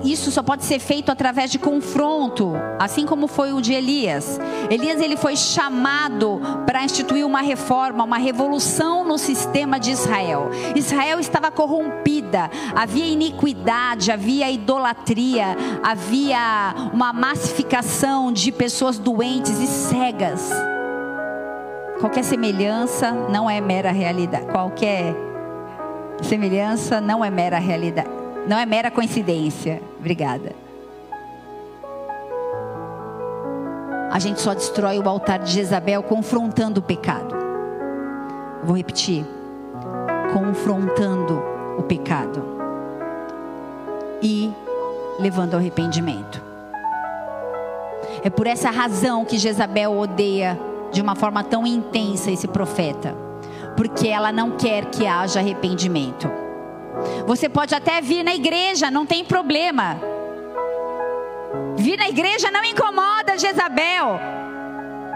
[0.06, 4.38] isso só pode ser feito através de confronto, assim como foi o de Elias.
[4.70, 10.50] Elias ele foi chamado para instituir uma reforma, uma revolução no sistema de Israel.
[10.74, 20.50] Israel estava corrompida, havia iniquidade, havia idolatria, havia uma massificação de pessoas doentes e cegas.
[22.00, 24.46] Qualquer semelhança não é mera realidade.
[24.46, 25.14] Qualquer
[26.22, 29.82] semelhança não é mera realidade não é mera coincidência.
[29.98, 30.52] Obrigada.
[34.10, 37.34] A gente só destrói o altar de Jezabel confrontando o pecado.
[38.62, 39.26] Vou repetir.
[40.32, 41.42] Confrontando
[41.76, 42.42] o pecado.
[44.22, 44.50] E
[45.18, 46.42] levando ao arrependimento.
[48.22, 50.58] É por essa razão que Jezabel odeia
[50.92, 53.14] de uma forma tão intensa esse profeta.
[53.76, 56.45] Porque ela não quer que haja arrependimento.
[57.26, 59.98] Você pode até vir na igreja, não tem problema.
[61.76, 64.18] Vir na igreja não incomoda Jezabel.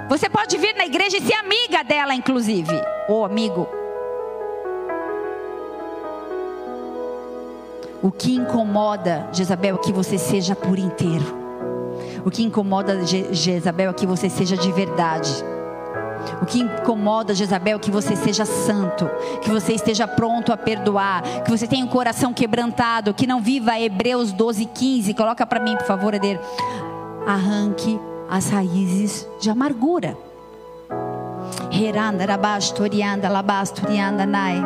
[0.09, 2.75] Você pode vir na igreja e ser amiga dela, inclusive,
[3.09, 3.69] ou amigo.
[8.03, 11.39] O que incomoda Jezabel é que você seja por inteiro.
[12.25, 15.31] O que incomoda Jezabel é que você seja de verdade.
[16.41, 19.09] O que incomoda Jezabel é que você seja santo,
[19.43, 23.79] que você esteja pronto a perdoar, que você tenha um coração quebrantado, que não viva
[23.79, 25.15] Hebreus 12, 15.
[25.15, 26.41] Coloca para mim, por favor, Eder.
[27.27, 30.17] Arranque as raízes de amargura.
[34.27, 34.63] Nai.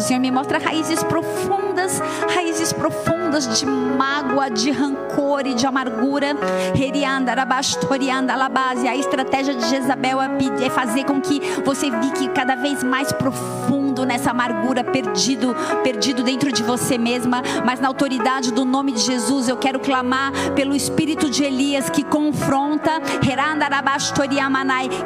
[0.00, 1.67] O Senhor me mostra raízes profundas,
[2.34, 6.36] raízes profundas de mágoa, de rancor e de amargura.
[6.74, 8.82] Herianda, rabastorianda, labas.
[8.82, 13.87] E a estratégia de Jezabel é fazer com que você fique cada vez mais profundo
[14.04, 17.42] nessa amargura, perdido, perdido dentro de você mesma.
[17.64, 22.02] Mas na autoridade do nome de Jesus, eu quero clamar pelo espírito de Elias que
[22.02, 23.00] confronta,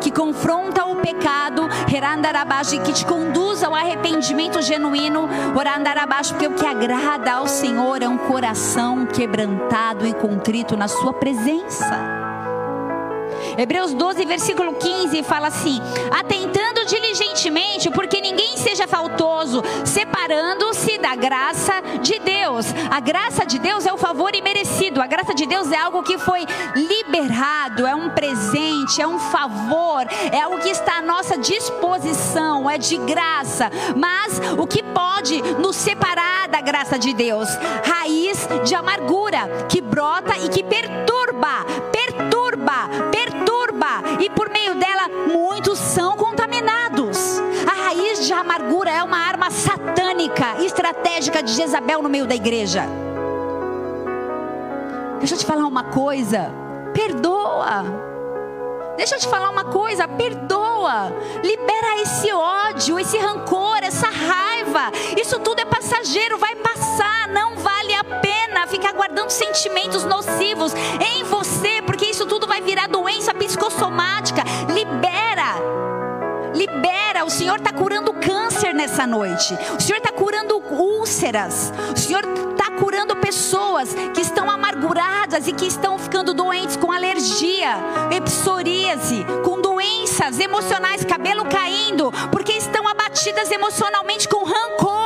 [0.00, 1.68] que confronta o pecado,
[2.84, 5.28] que te conduz ao arrependimento genuíno,
[6.32, 12.11] porque o que agrada ao Senhor é um coração quebrantado e contrito na sua presença.
[13.58, 21.80] Hebreus 12, versículo 15 fala assim: atentando diligentemente, porque ninguém seja faltoso, separando-se da graça
[22.00, 22.66] de Deus.
[22.90, 26.18] A graça de Deus é o favor imerecido, a graça de Deus é algo que
[26.18, 32.68] foi liberado, é um presente, é um favor, é algo que está à nossa disposição,
[32.68, 33.70] é de graça.
[33.96, 37.48] Mas o que pode nos separar da graça de Deus?
[37.84, 43.41] Raiz de amargura que brota e que perturba, perturba, perturba,
[44.20, 47.40] e por meio dela muitos são contaminados.
[47.66, 52.86] A raiz de amargura é uma arma satânica, estratégica de Jezabel no meio da igreja.
[55.18, 56.50] Deixa eu te falar uma coisa.
[56.92, 57.84] Perdoa.
[58.96, 61.12] Deixa eu te falar uma coisa, perdoa.
[61.42, 64.90] Libera esse ódio, esse rancor, essa raiva.
[65.20, 67.91] Isso tudo é passageiro, vai passar, não vale
[68.82, 74.42] ficar guardando sentimentos nocivos em você, porque isso tudo vai virar doença psicossomática.
[74.68, 75.54] Libera.
[76.52, 79.56] Libera, o Senhor está curando câncer nessa noite.
[79.78, 81.72] O Senhor está curando úlceras.
[81.94, 87.76] O Senhor está curando pessoas que estão amarguradas e que estão ficando doentes com alergia,
[88.24, 95.01] psoríase, com doenças emocionais, cabelo caindo, porque estão abatidas emocionalmente com rancor,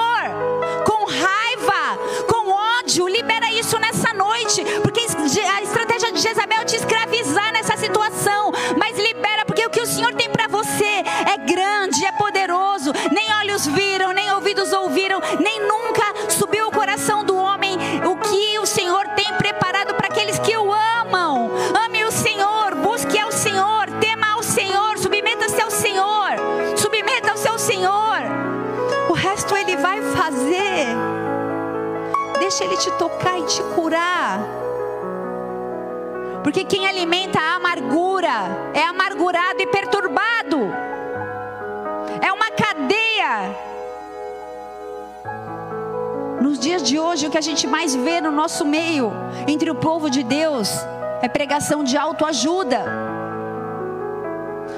[4.37, 9.71] noite, porque a estratégia de Jezabel é te escravizar nessa situação, mas libera porque o
[9.71, 12.93] que o Senhor tem para você é grande, é poderoso.
[13.13, 18.59] Nem olhos viram, nem ouvidos ouviram, nem nunca subiu o coração do homem o que
[18.59, 21.51] o Senhor tem preparado para aqueles que o amam.
[21.87, 26.33] Ame o Senhor, busque ao Senhor, tema ao Senhor, submeta-se ao Senhor,
[26.77, 28.19] submeta ao Senhor.
[29.09, 30.76] O resto Ele vai fazer.
[32.47, 34.39] Deixa Ele te tocar e te curar.
[36.45, 40.59] Porque quem alimenta a amargura é amargurado e perturbado.
[42.23, 43.53] É uma cadeia.
[46.41, 49.11] Nos dias de hoje, o que a gente mais vê no nosso meio,
[49.49, 50.71] entre o povo de Deus,
[51.21, 53.16] é pregação de autoajuda.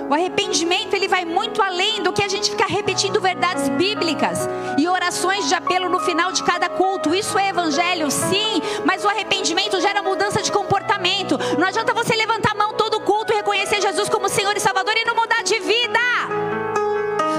[0.08, 4.88] O arrependimento ele vai muito além do que a gente ficar repetindo verdades bíblicas e
[4.88, 7.14] orações de apelo no final de cada culto.
[7.14, 11.36] Isso é evangelho, sim, mas o arrependimento gera mudança de comportamento.
[11.58, 14.94] Não adianta você levantar a mão todo culto e reconhecer Jesus como Senhor e Salvador
[14.96, 16.00] e não mudar de vida.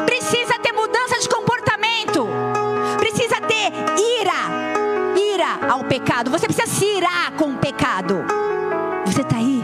[0.05, 2.27] Precisa ter mudança de comportamento.
[2.99, 3.71] Precisa ter
[4.19, 5.17] ira.
[5.33, 6.29] Ira ao pecado.
[6.29, 8.23] Você precisa se irar com o pecado.
[9.05, 9.63] Você está aí?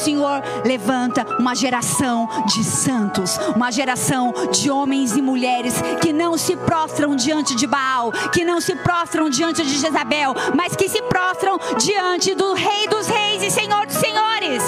[0.00, 6.56] Senhor levanta uma geração de santos, uma geração de homens e mulheres que não se
[6.56, 11.58] prostram diante de Baal, que não se prostram diante de Jezabel, mas que se prostram
[11.78, 14.62] diante do Rei dos Reis e Senhor dos Senhores.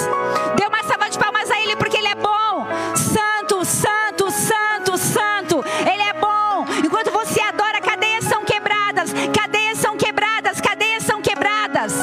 [0.57, 5.64] Dê uma salva de palmas a Ele porque Ele é bom, santo, santo, santo, santo.
[5.90, 6.66] Ele é bom.
[6.85, 11.95] Enquanto você adora, cadeias são quebradas, cadeias são quebradas, cadeias são quebradas.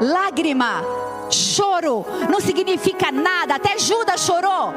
[0.00, 0.99] Lágrima
[1.50, 3.56] choro não significa nada.
[3.56, 4.72] Até Judas chorou.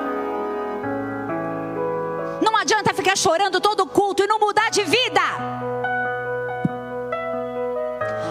[2.42, 5.22] Não adianta ficar chorando todo culto e não mudar de vida.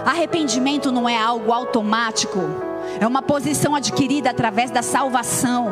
[0.05, 2.41] Arrependimento não é algo automático,
[3.01, 5.69] é uma posição adquirida através da salvação,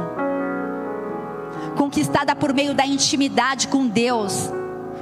[1.77, 4.49] conquistada por meio da intimidade com Deus,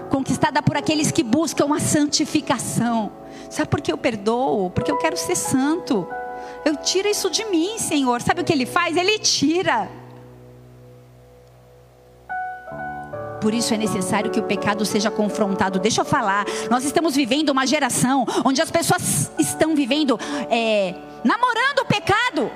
[0.08, 3.12] conquistada por aqueles que buscam a santificação.
[3.50, 4.70] Sabe por que eu perdoo?
[4.70, 6.08] Porque eu quero ser santo.
[6.64, 8.20] Eu tiro isso de mim, Senhor.
[8.22, 8.96] Sabe o que ele faz?
[8.96, 9.88] Ele tira.
[13.40, 15.78] Por isso é necessário que o pecado seja confrontado.
[15.78, 16.44] Deixa eu falar.
[16.70, 20.18] Nós estamos vivendo uma geração onde as pessoas estão vivendo,
[20.50, 20.94] é,
[21.24, 22.50] namorando o pecado.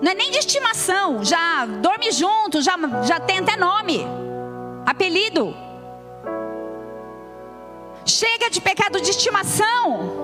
[0.00, 4.06] Não é nem de estimação, já dorme junto, já, já tem até nome,
[4.86, 5.56] apelido.
[8.06, 10.17] Chega de pecado de estimação.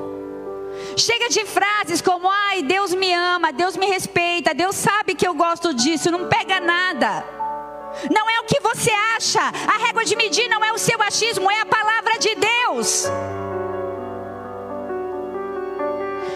[0.96, 5.34] Chega de frases como: ai, Deus me ama, Deus me respeita, Deus sabe que eu
[5.34, 7.24] gosto disso, não pega nada.
[8.10, 11.50] Não é o que você acha, a régua de medir não é o seu achismo,
[11.50, 13.06] é a palavra de Deus.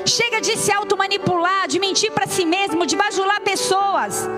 [0.06, 4.28] Chega de se automanipular, de mentir para si mesmo, de bajular pessoas,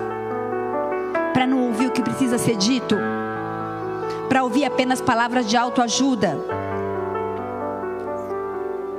[1.33, 2.97] para não ouvir o que precisa ser dito,
[4.27, 6.60] para ouvir apenas palavras de autoajuda.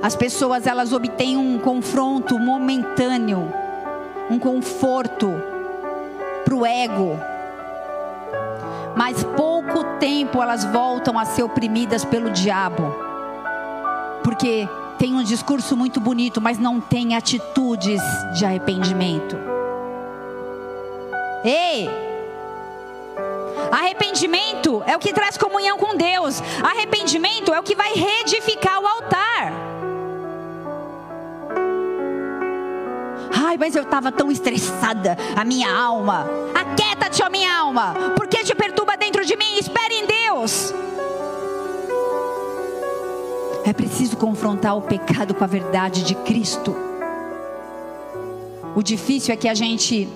[0.03, 3.47] As pessoas elas obtêm um confronto momentâneo,
[4.29, 5.31] um conforto
[6.43, 7.17] para o ego.
[8.97, 12.83] Mas pouco tempo elas voltam a ser oprimidas pelo diabo.
[14.25, 14.67] Porque
[14.99, 18.01] tem um discurso muito bonito, mas não tem atitudes
[18.37, 19.37] de arrependimento.
[21.45, 21.89] Ei!
[23.71, 26.43] Arrependimento é o que traz comunhão com Deus.
[26.61, 29.72] Arrependimento é o que vai reedificar o altar.
[33.45, 36.25] Ai, mas eu estava tão estressada, a minha alma.
[36.55, 37.93] Aquieta-te, ó minha alma.
[38.15, 39.57] Por que te perturba dentro de mim?
[39.57, 40.73] Espere em Deus.
[43.65, 46.73] É preciso confrontar o pecado com a verdade de Cristo.
[48.73, 50.07] O difícil é que a gente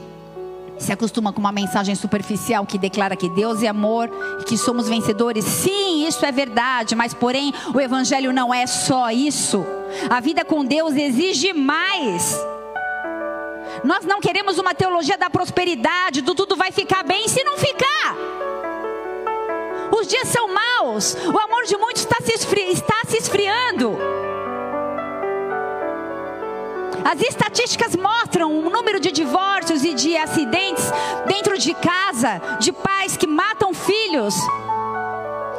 [0.78, 4.10] se acostuma com uma mensagem superficial que declara que Deus é amor
[4.40, 5.44] e que somos vencedores.
[5.44, 9.66] Sim, isso é verdade, mas porém o evangelho não é só isso.
[10.10, 12.40] A vida com Deus exige mais.
[13.84, 18.16] Nós não queremos uma teologia da prosperidade, do tudo vai ficar bem se não ficar.
[19.92, 23.98] Os dias são maus, o amor de muitos está se, esfri está se esfriando.
[27.10, 30.84] As estatísticas mostram o número de divórcios e de acidentes
[31.26, 34.36] dentro de casa, de pais que matam filhos.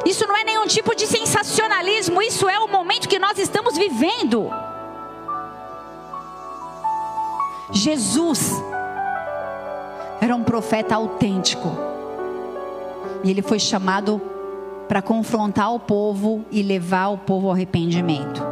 [0.05, 4.49] Isso não é nenhum tipo de sensacionalismo, isso é o momento que nós estamos vivendo.
[7.79, 8.61] Jesus
[10.19, 11.69] era um profeta autêntico.
[13.23, 14.21] E ele foi chamado
[14.85, 18.43] para confrontar o povo e levar o povo ao arrependimento.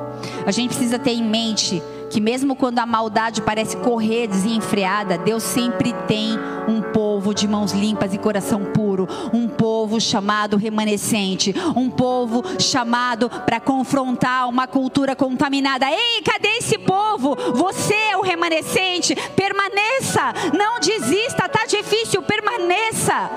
[0.46, 5.44] A gente precisa ter em mente que mesmo quando a maldade parece correr desenfreada, Deus
[5.44, 6.38] sempre tem
[6.68, 13.30] um povo de mãos limpas e coração puro, um povo chamado remanescente, um povo chamado
[13.30, 15.86] para confrontar uma cultura contaminada.
[15.90, 17.36] Ei, cadê esse povo?
[17.54, 23.30] Você é o remanescente, permaneça, não desista, tá difícil, permaneça.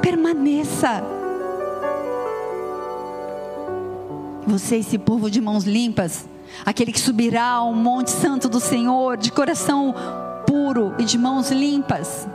[0.00, 1.02] Permaneça.
[4.46, 6.26] Você, esse povo de mãos limpas,
[6.64, 9.94] aquele que subirá ao monte santo do Senhor, de coração
[10.46, 12.26] puro e de mãos limpas.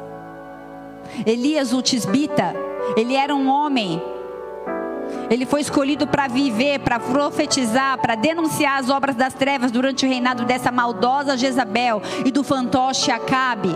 [1.26, 2.54] Elias, o tisbita,
[2.96, 4.02] ele era um homem.
[5.30, 10.10] Ele foi escolhido para viver, para profetizar, para denunciar as obras das trevas durante o
[10.10, 13.76] reinado dessa maldosa Jezabel e do fantoche Acabe.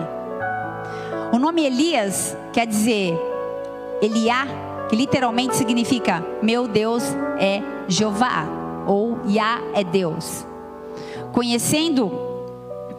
[1.32, 3.18] O nome Elias quer dizer
[4.02, 4.46] Eliá,
[4.90, 7.04] que literalmente significa meu Deus
[7.40, 10.46] é Jeová ou Yah é Deus.
[11.32, 12.12] Conhecendo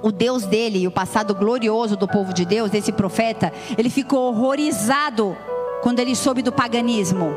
[0.02, 4.28] o Deus dele e o passado glorioso do povo de Deus, esse profeta, ele ficou
[4.28, 5.36] horrorizado
[5.82, 7.34] quando ele soube do paganismo.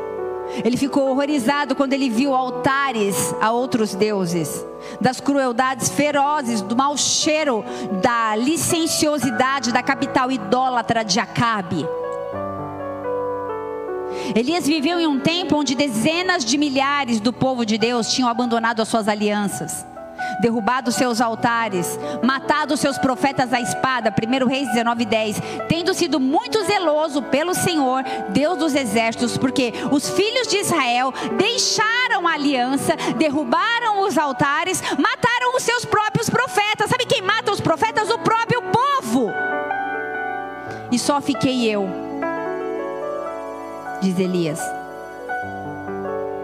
[0.64, 4.64] Ele ficou horrorizado quando ele viu altares a outros deuses,
[5.00, 7.64] das crueldades ferozes, do mau cheiro,
[8.00, 11.86] da licenciosidade da capital idólatra de Acabe.
[14.34, 18.80] Elias viveu em um tempo onde dezenas de milhares do povo de Deus tinham abandonado
[18.80, 19.86] as suas alianças,
[20.40, 27.22] derrubado seus altares, matado seus profetas à espada, 1 Reis 19:10, tendo sido muito zeloso
[27.22, 34.18] pelo Senhor, Deus dos exércitos, porque os filhos de Israel deixaram a aliança, derrubaram os
[34.18, 36.90] altares, mataram os seus próprios profetas.
[36.90, 38.10] Sabe quem mata os profetas?
[38.10, 39.30] O próprio povo.
[40.90, 42.06] E só fiquei eu
[44.06, 44.60] diz Elias,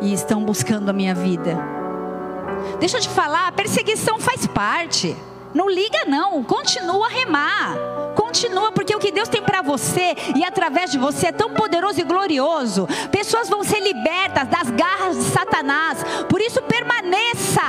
[0.00, 1.56] e estão buscando a minha vida.
[2.80, 5.16] Deixa eu te falar, a perseguição faz parte.
[5.54, 7.76] Não liga não, continua a remar.
[8.16, 12.00] Continua, porque o que Deus tem para você e através de você é tão poderoso
[12.00, 12.88] e glorioso.
[13.12, 16.02] Pessoas vão ser libertas das garras de Satanás.
[16.28, 17.62] Por isso permaneça.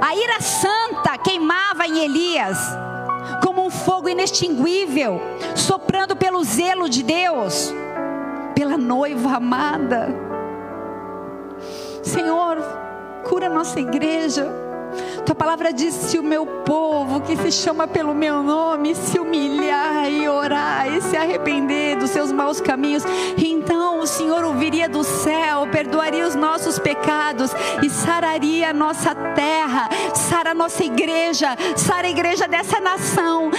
[0.00, 2.58] A ira santa queimava em Elias
[3.42, 5.20] como um fogo inextinguível,
[5.56, 7.72] soprando pelo zelo de Deus
[8.54, 10.08] pela noiva amada.
[12.02, 12.58] Senhor,
[13.24, 14.46] cura nossa igreja,
[15.24, 20.10] Tua palavra diz: se o meu povo, que se chama pelo meu nome, se humilhar
[20.10, 23.04] e orar e se arrepender dos seus maus caminhos,
[23.36, 29.88] então o Senhor ouviria do céu, perdoaria os nossos pecados e sararia a nossa terra,
[30.14, 33.50] sara a nossa igreja, sara a igreja dessa nação.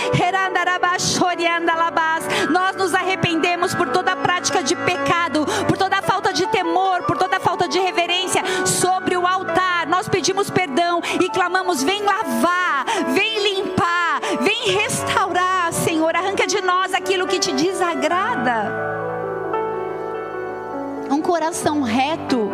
[2.49, 7.03] Nós nos arrependemos por toda a prática de pecado, por toda a falta de temor,
[7.03, 9.82] por toda a falta de reverência sobre o altar.
[9.94, 12.84] Nós pedimos perdão e clamamos: vem lavar,
[13.14, 16.16] vem limpar, vem restaurar, Senhor.
[16.16, 18.74] Arranca de nós aquilo que te desagrada.
[21.12, 22.52] Um coração reto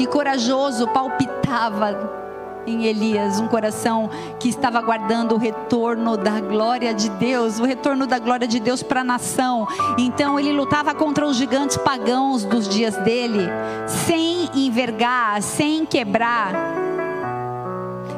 [0.00, 2.23] e corajoso palpitava
[2.66, 8.06] em Elias, um coração que estava aguardando o retorno da glória de Deus, o retorno
[8.06, 9.66] da glória de Deus para a nação.
[9.98, 13.48] Então ele lutava contra os gigantes pagãos dos dias dele,
[13.86, 16.52] sem envergar, sem quebrar.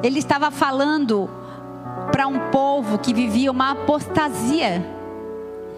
[0.03, 1.29] Ele estava falando
[2.13, 4.85] para um povo que vivia uma apostasia.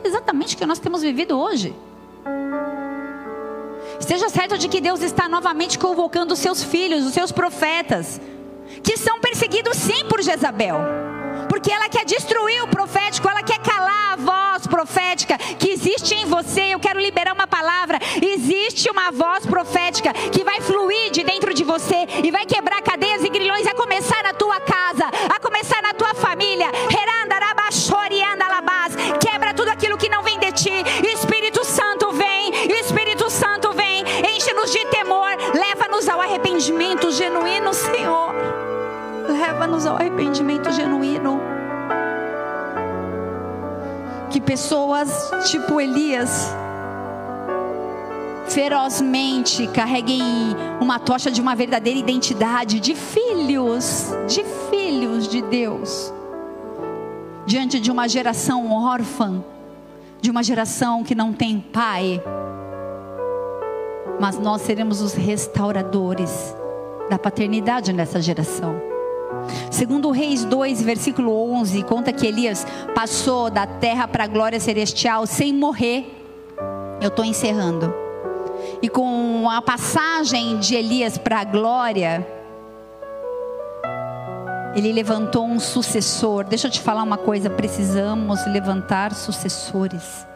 [0.04, 1.74] Exatamente o que nós temos vivido hoje.
[3.98, 8.20] Esteja certo de que Deus está novamente convocando os seus filhos, os seus profetas,
[8.82, 10.78] que são perseguidos sim por Jezabel.
[11.48, 16.26] Porque ela quer destruir o profético, ela quer calar a voz profética que existe em
[16.26, 16.74] você.
[16.74, 17.98] Eu quero liberar uma palavra.
[18.20, 23.24] Existe uma voz profética que vai fluir de dentro de você e vai quebrar cadeias
[23.24, 26.70] e grilhões a começar na tua casa, a começar na tua família.
[29.20, 30.72] Quebra tudo aquilo que não vem de ti.
[31.12, 32.50] Espírito Santo vem,
[32.80, 33.87] Espírito Santo vem.
[34.38, 38.32] Enche-nos de temor, leva-nos ao arrependimento genuíno, Senhor.
[39.26, 41.40] Leva-nos ao arrependimento genuíno.
[44.30, 46.54] Que pessoas tipo Elias
[48.46, 50.22] ferozmente carreguem
[50.80, 56.14] uma tocha de uma verdadeira identidade de filhos, de filhos de Deus,
[57.44, 59.44] diante de uma geração órfã,
[60.20, 62.22] de uma geração que não tem pai.
[64.20, 66.54] Mas nós seremos os restauradores
[67.08, 68.88] da paternidade nessa geração.
[69.70, 75.26] Segundo Reis 2, versículo 11, conta que Elias passou da terra para a glória celestial
[75.26, 76.06] sem morrer.
[77.00, 77.94] Eu estou encerrando.
[78.82, 82.26] E com a passagem de Elias para a glória,
[84.74, 86.44] ele levantou um sucessor.
[86.44, 90.27] Deixa eu te falar uma coisa: precisamos levantar sucessores.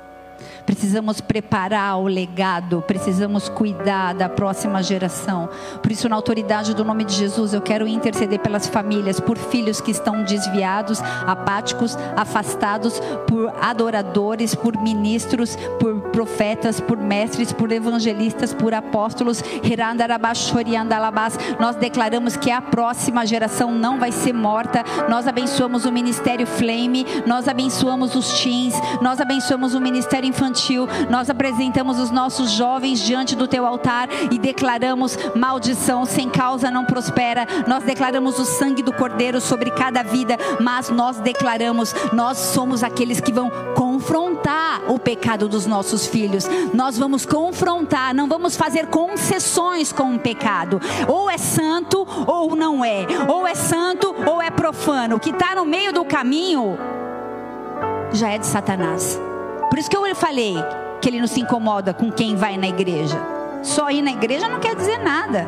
[0.65, 5.49] Precisamos preparar o legado, precisamos cuidar da próxima geração.
[5.83, 9.81] Por isso, na autoridade do nome de Jesus, eu quero interceder pelas famílias, por filhos
[9.81, 18.55] que estão desviados, apáticos, afastados, por adoradores, por ministros, por profetas, por mestres, por evangelistas,
[18.55, 19.43] por apóstolos.
[21.59, 24.85] Nós declaramos que a próxima geração não vai ser morta.
[25.09, 30.87] Nós abençoamos o ministério Flame, nós abençoamos os teens, nós abençoamos o ministério infantil infantil,
[31.09, 36.85] nós apresentamos os nossos jovens diante do teu altar e declaramos maldição sem causa não
[36.85, 37.47] prospera.
[37.67, 43.21] Nós declaramos o sangue do Cordeiro sobre cada vida, mas nós declaramos, nós somos aqueles
[43.21, 46.47] que vão confrontar o pecado dos nossos filhos.
[46.75, 50.81] Nós vamos confrontar, não vamos fazer concessões com o pecado.
[51.09, 53.07] Ou é santo ou não é.
[53.29, 55.17] Ou é santo ou é profano.
[55.17, 56.77] O que está no meio do caminho
[58.13, 59.19] já é de Satanás.
[59.73, 60.55] Por isso que eu falei
[61.01, 63.19] que ele não se incomoda com quem vai na igreja.
[63.63, 65.47] Só ir na igreja não quer dizer nada.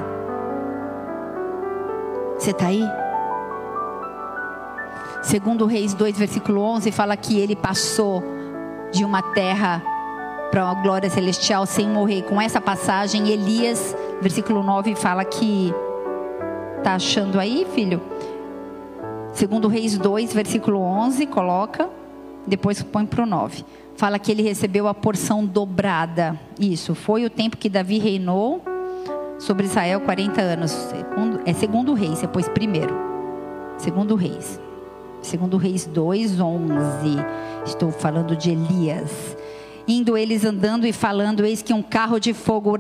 [2.39, 2.83] Você está aí?
[5.23, 8.25] Segundo Reis 2, versículo 11, fala que ele passou
[8.91, 9.83] de uma terra
[10.51, 12.23] para uma glória celestial sem morrer.
[12.23, 15.71] Com essa passagem, Elias, versículo 9, fala que.
[16.83, 18.01] Tá achando aí, filho?
[19.35, 21.91] Segundo Reis 2, versículo 11, coloca.
[22.47, 23.65] Depois põe para o 9
[23.97, 26.39] fala que ele recebeu a porção dobrada.
[26.59, 28.63] Isso, foi o tempo que Davi reinou
[29.39, 30.71] sobre Israel 40 anos.
[30.71, 32.95] Segundo, é segundo reis, depois primeiro.
[33.79, 34.61] Segundo reis.
[35.23, 36.73] Segundo reis 2, 11.
[37.65, 39.37] Estou falando de Elias.
[39.87, 42.75] Indo eles andando e falando, eis que um carro de fogo,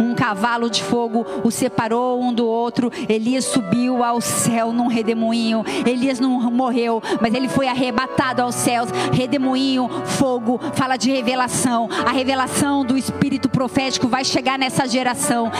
[0.00, 2.90] um cavalo de fogo, o separou um do outro.
[3.08, 5.64] Elias subiu ao céu num redemoinho.
[5.84, 8.90] Elias não morreu, mas ele foi arrebatado aos céus.
[9.12, 11.88] Redemoinho, fogo, fala de revelação.
[12.06, 15.50] A revelação do Espírito profético vai chegar nessa geração.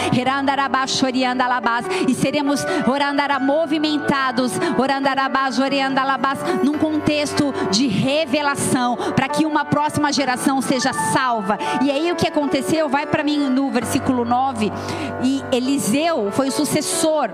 [2.08, 2.64] E seremos
[3.40, 4.52] movimentados,
[6.62, 11.58] num contexto de revelação para que uma próxima geração seja salva.
[11.82, 12.88] E aí o que aconteceu?
[12.88, 14.70] Vai para mim no versículo 9.
[15.24, 17.30] E Eliseu foi o sucessor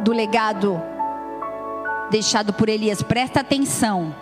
[0.00, 0.80] do legado
[2.10, 3.02] deixado por Elias.
[3.02, 4.14] Presta atenção.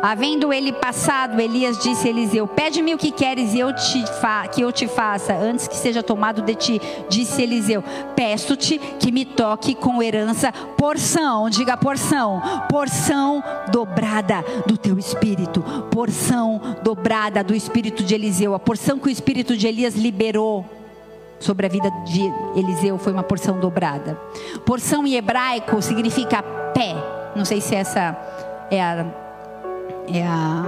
[0.00, 4.04] Havendo ele passado, Elias disse a Eliseu: Pede-me o que queres e eu te
[4.52, 6.80] que eu te faça, antes que seja tomado de ti.
[7.08, 7.82] Disse Eliseu:
[8.14, 16.60] Peço-te que me toque com herança, porção, diga porção, porção dobrada do teu espírito, porção
[16.82, 20.64] dobrada do espírito de Eliseu, a porção que o espírito de Elias liberou
[21.40, 22.22] sobre a vida de
[22.56, 24.18] Eliseu foi uma porção dobrada.
[24.64, 26.96] Porção em hebraico significa pé.
[27.36, 28.16] Não sei se essa
[28.70, 29.27] é a
[30.12, 30.64] é a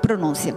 [0.00, 0.56] pronúncia.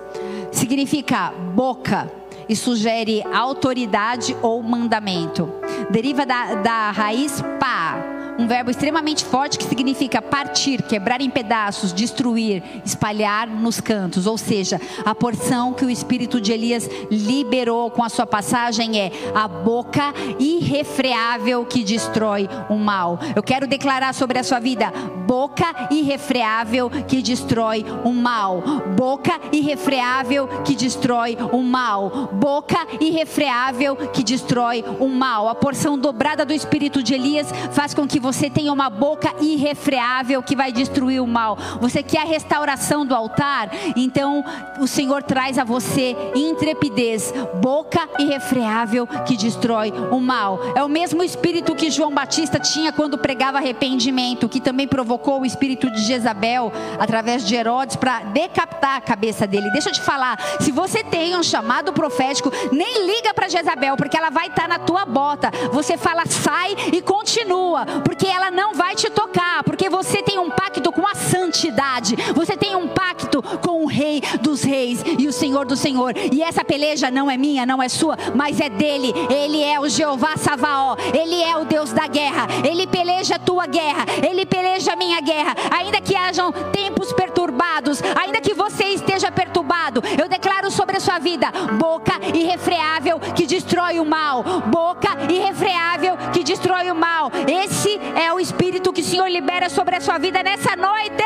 [0.51, 2.11] Significa boca
[2.47, 5.51] e sugere autoridade ou mandamento.
[5.91, 7.95] Deriva da, da raiz pa,
[8.39, 14.25] um verbo extremamente forte que significa partir, quebrar em pedaços, destruir, espalhar nos cantos.
[14.25, 19.11] Ou seja, a porção que o espírito de Elias liberou com a sua passagem é
[19.35, 23.19] a boca irrefreável que destrói o mal.
[23.35, 24.91] Eu quero declarar sobre a sua vida:
[25.29, 28.63] boca irrefreável que destrói o mal.
[28.97, 32.29] Boca irrefreável que destrói o mal.
[32.33, 35.47] Boca irrefreável que destrói o mal.
[35.47, 40.41] A porção dobrada do espírito de Elias faz com que você tenha uma boca irrefreável
[40.41, 41.55] que vai destruir o mal.
[41.79, 43.69] Você quer a restauração do altar?
[43.95, 44.43] Então
[44.79, 50.59] o Senhor traz a você intrepidez, boca irrefreável que destrói o mal.
[50.73, 55.45] É o mesmo espírito que João Batista tinha quando pregava arrependimento, que também provocou o
[55.45, 59.69] espírito de Jezabel através de Herodes para decapitar a cabeça dele.
[59.71, 64.17] Deixa eu te falar, se você tem um chamado profético, nem liga para Jezabel, porque
[64.17, 65.51] ela vai estar tá na tua bota.
[65.71, 70.49] Você fala sai e continua, porque ela não vai te tocar, porque você tem um
[70.49, 75.33] pacto com a santidade, você tem um pacto com o Rei dos Reis e o
[75.33, 76.13] Senhor do Senhor.
[76.31, 79.13] E essa peleja não é minha, não é sua, mas é dele.
[79.29, 83.65] Ele é o Jeová Savaó, ele é o Deus da guerra, ele peleja a tua
[83.65, 85.55] guerra, ele peleja a minha guerra.
[85.77, 91.19] Ainda que hajam tempos perturbados, ainda que você esteja perturbado, eu declaro sobre a sua
[91.19, 97.31] vida boca irrefreável que destrói o mal, boca irrefreável que destrói o mal.
[97.47, 101.23] Esse é o espírito que o Senhor libera sobre a sua vida nessa noite.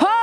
[0.00, 0.18] Oh,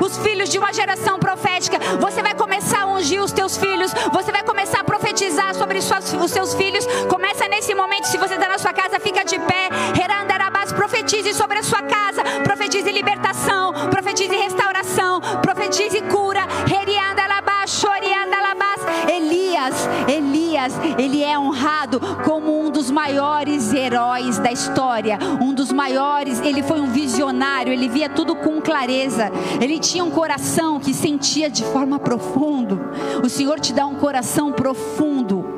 [0.00, 1.78] os filhos de uma geração profética.
[2.00, 6.30] Você vai começar a ungir os teus filhos, você vai começar a profetizar sobre os
[6.30, 6.86] seus filhos.
[7.08, 9.68] Começa nesse momento, se você está na sua casa, fica de pé.
[10.00, 16.40] Herandarabás, profetize sobre a sua casa, profetize libertação, profetize restauração, profetize cura.
[16.70, 18.80] Heriandalabás, choriandalabás.
[19.08, 23.45] Elias, Elias, ele é honrado como um dos maiores
[23.86, 29.30] heróis da história, um dos maiores, ele foi um visionário, ele via tudo com clareza.
[29.60, 32.78] Ele tinha um coração que sentia de forma profunda.
[33.22, 35.54] O Senhor te dá um coração profundo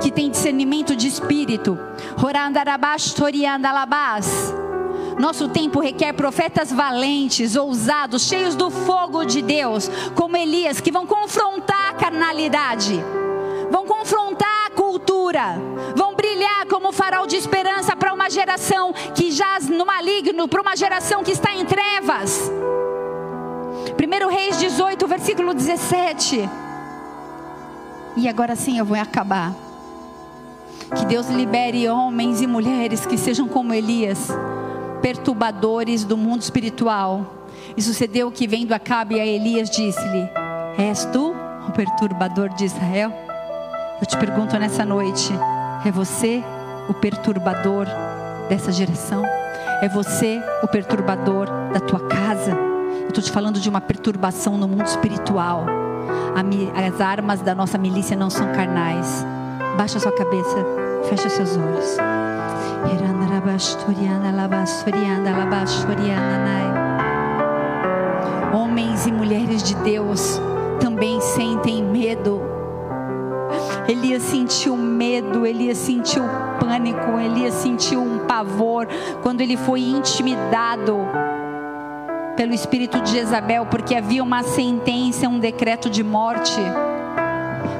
[0.00, 1.78] que tem discernimento de espírito.
[5.18, 11.06] Nosso tempo requer profetas valentes, ousados, cheios do fogo de Deus, como Elias, que vão
[11.06, 13.02] confrontar a carnalidade,
[13.70, 15.58] vão confrontar a cultura,
[15.94, 20.76] vão brilhar como farol de esperança para uma geração que jaz no maligno, para uma
[20.76, 22.50] geração que está em trevas.
[23.96, 26.46] 1 Reis 18, versículo 17.
[28.18, 29.54] E agora sim eu vou acabar.
[30.94, 34.28] Que Deus libere homens e mulheres que sejam como Elias
[35.00, 37.46] perturbadores do mundo espiritual.
[37.76, 40.28] E sucedeu que, vendo Acabe a Elias, disse-lhe:
[40.76, 41.34] És tu
[41.66, 43.10] o perturbador de Israel?
[44.00, 45.32] Eu te pergunto nessa noite:
[45.86, 46.42] é você
[46.88, 47.86] o perturbador
[48.48, 49.24] dessa geração?
[49.80, 52.50] É você o perturbador da tua casa?
[53.02, 55.64] Eu estou te falando de uma perturbação no mundo espiritual.
[56.34, 59.24] As armas da nossa milícia não são carnais.
[59.76, 60.56] Baixa sua cabeça,
[61.08, 61.96] fecha seus olhos.
[68.52, 70.40] Homens e mulheres de Deus
[70.80, 72.35] também sentem medo.
[73.88, 76.24] Elias sentiu medo, Elias sentiu
[76.58, 78.88] pânico, Elias sentiu um pavor
[79.22, 80.96] quando ele foi intimidado
[82.36, 86.60] pelo espírito de Jezabel, porque havia uma sentença, um decreto de morte.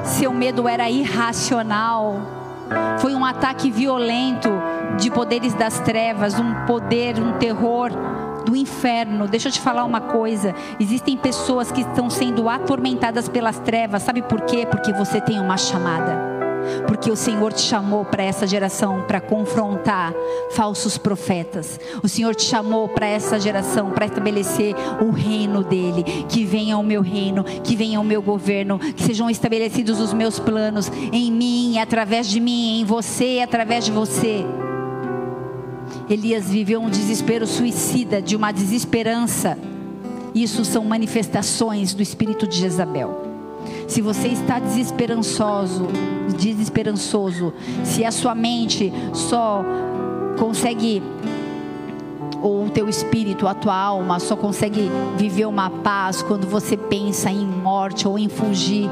[0.03, 2.21] Seu medo era irracional.
[2.99, 4.49] Foi um ataque violento
[4.97, 7.91] de poderes das trevas, um poder, um terror
[8.47, 9.27] do inferno.
[9.27, 14.21] Deixa eu te falar uma coisa: existem pessoas que estão sendo atormentadas pelas trevas, sabe
[14.21, 14.65] por quê?
[14.65, 16.37] Porque você tem uma chamada.
[16.85, 20.13] Porque o Senhor te chamou para essa geração para confrontar
[20.51, 21.79] falsos profetas.
[22.03, 26.03] O Senhor te chamou para essa geração para estabelecer o reino dele.
[26.27, 30.39] Que venha o meu reino, que venha o meu governo, que sejam estabelecidos os meus
[30.39, 34.45] planos em mim, através de mim, em você, através de você.
[36.09, 39.57] Elias viveu um desespero suicida, de uma desesperança.
[40.33, 43.25] Isso são manifestações do espírito de Jezabel.
[43.87, 45.87] Se você está desesperançoso,
[46.37, 47.53] desesperançoso,
[47.83, 49.65] se a sua mente só
[50.37, 51.01] consegue
[52.41, 57.31] ou o teu espírito, a tua alma só consegue viver uma paz quando você pensa
[57.31, 58.89] em morte ou em fugir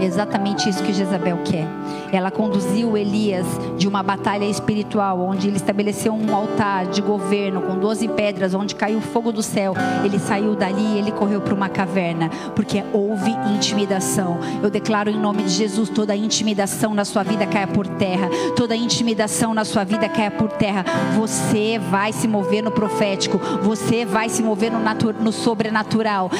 [0.00, 1.66] exatamente isso que Jezabel quer.
[2.12, 7.78] Ela conduziu Elias de uma batalha espiritual, onde ele estabeleceu um altar de governo com
[7.78, 9.74] 12 pedras, onde caiu fogo do céu.
[10.04, 14.38] Ele saiu dali e ele correu para uma caverna, porque houve intimidação.
[14.62, 18.76] Eu declaro em nome de Jesus: toda intimidação na sua vida caia por terra, toda
[18.76, 20.84] intimidação na sua vida caia por terra.
[21.16, 24.78] Você vai se mover no profético, você vai se mover no,
[25.20, 26.30] no sobrenatural.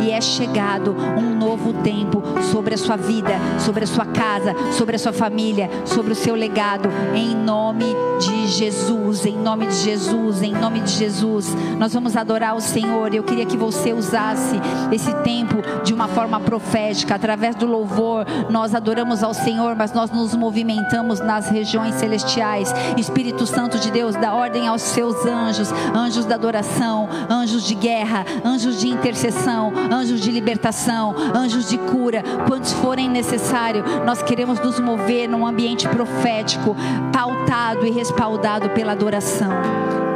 [0.00, 2.22] E é chegado um novo tempo
[2.52, 6.34] sobre a sua vida, sobre a sua casa, sobre a sua família, sobre o seu
[6.34, 7.86] legado, em nome
[8.20, 11.48] de Jesus, em nome de Jesus, em nome de Jesus.
[11.78, 13.12] Nós vamos adorar o Senhor.
[13.12, 14.60] Eu queria que você usasse
[14.92, 18.24] esse tempo de uma forma profética, através do louvor.
[18.48, 22.72] Nós adoramos ao Senhor, mas nós nos movimentamos nas regiões celestiais.
[22.96, 28.24] Espírito Santo de Deus, dá ordem aos seus anjos, anjos da adoração, anjos de guerra,
[28.44, 33.84] anjos de intercessão, anjos de libertação, anjos de cura, quantos forem necessários.
[34.04, 36.76] Nós queremos nos mover num ambiente profético,
[37.12, 39.52] pautado e respaldado pela adoração,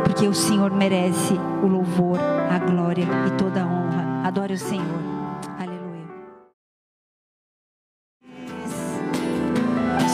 [0.04, 2.18] porque o Senhor merece o louvor,
[2.50, 4.26] a glória e toda a honra.
[4.26, 5.16] Adore o Senhor.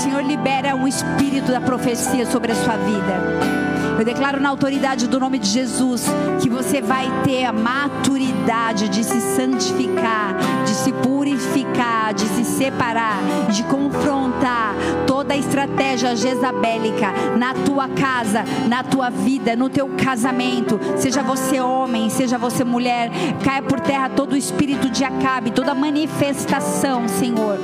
[0.03, 3.62] Senhor libera um espírito da profecia sobre a sua vida.
[3.99, 6.07] Eu declaro na autoridade do nome de Jesus
[6.41, 13.19] que você vai ter a maturidade de se santificar, de se purificar, de se separar,
[13.51, 14.75] de confrontar
[15.07, 20.81] toda a estratégia jezabélica na tua casa, na tua vida, no teu casamento.
[20.97, 23.11] Seja você homem, seja você mulher,
[23.45, 27.59] caia por terra todo o espírito de Acabe, toda manifestação, Senhor,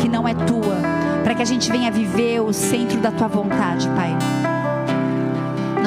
[0.00, 0.76] que não é tua,
[1.22, 4.31] para que a gente venha viver o centro da tua vontade, Pai.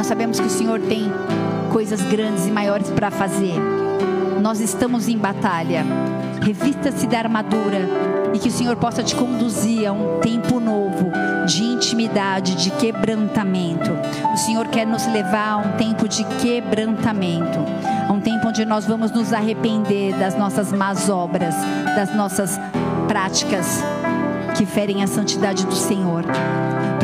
[0.06, 1.12] Nós sabemos que o Senhor tem
[1.72, 3.56] coisas grandes e maiores para fazer.
[4.40, 5.84] Nós estamos em batalha.
[6.44, 7.80] Revista-se da armadura
[8.32, 11.12] e que o Senhor possa te conduzir a um tempo novo
[11.48, 13.90] de intimidade, de quebrantamento.
[14.32, 17.58] O Senhor quer nos levar a um tempo de quebrantamento,
[18.08, 21.56] a um tempo onde nós vamos nos arrepender das nossas más obras,
[21.96, 22.60] das nossas
[23.08, 23.84] práticas
[24.56, 26.24] que ferem a santidade do Senhor.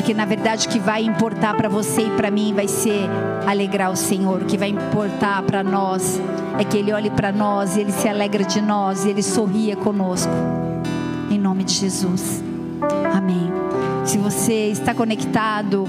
[0.02, 3.08] Porque na verdade o que vai importar para você e para mim vai ser
[3.45, 4.41] alegrar o Senhor.
[4.41, 6.20] O que vai importar para nós
[6.58, 9.76] é que Ele olhe para nós e Ele se alegra de nós e Ele sorria
[9.76, 10.32] conosco.
[11.30, 12.43] Em nome de Jesus.
[13.16, 13.52] Amém.
[14.04, 15.88] Se você está conectado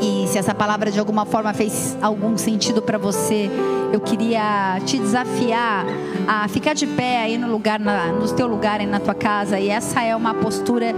[0.00, 3.48] e se essa palavra de alguma forma fez algum sentido para você,
[3.92, 5.86] eu queria te desafiar
[6.26, 9.60] a ficar de pé aí no lugar, na, no teu lugar aí na tua casa.
[9.60, 10.92] E essa é uma postura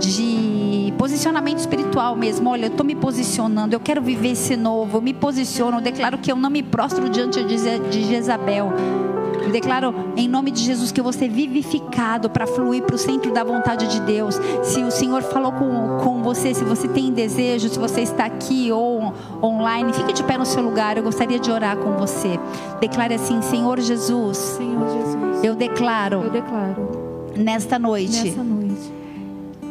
[0.00, 0.47] de
[0.92, 2.50] posicionamento espiritual mesmo.
[2.50, 4.98] Olha, eu estou me posicionando, eu quero viver esse novo.
[4.98, 8.72] Eu me posiciono, eu declaro que eu não me prostro diante de Jezabel.
[9.48, 12.98] Eu declaro em nome de Jesus que eu vou ser vivificado para fluir para o
[12.98, 14.38] centro da vontade de Deus.
[14.62, 18.70] Se o Senhor falou com, com você, se você tem desejo, se você está aqui
[18.70, 20.98] ou online, fique de pé no seu lugar.
[20.98, 22.38] Eu gostaria de orar com você.
[22.78, 24.36] Declare assim: Senhor Jesus.
[24.36, 25.44] Senhor Jesus.
[25.44, 26.24] Eu declaro.
[26.24, 27.32] Eu declaro.
[27.34, 28.24] Nesta noite.
[28.24, 28.97] Nessa noite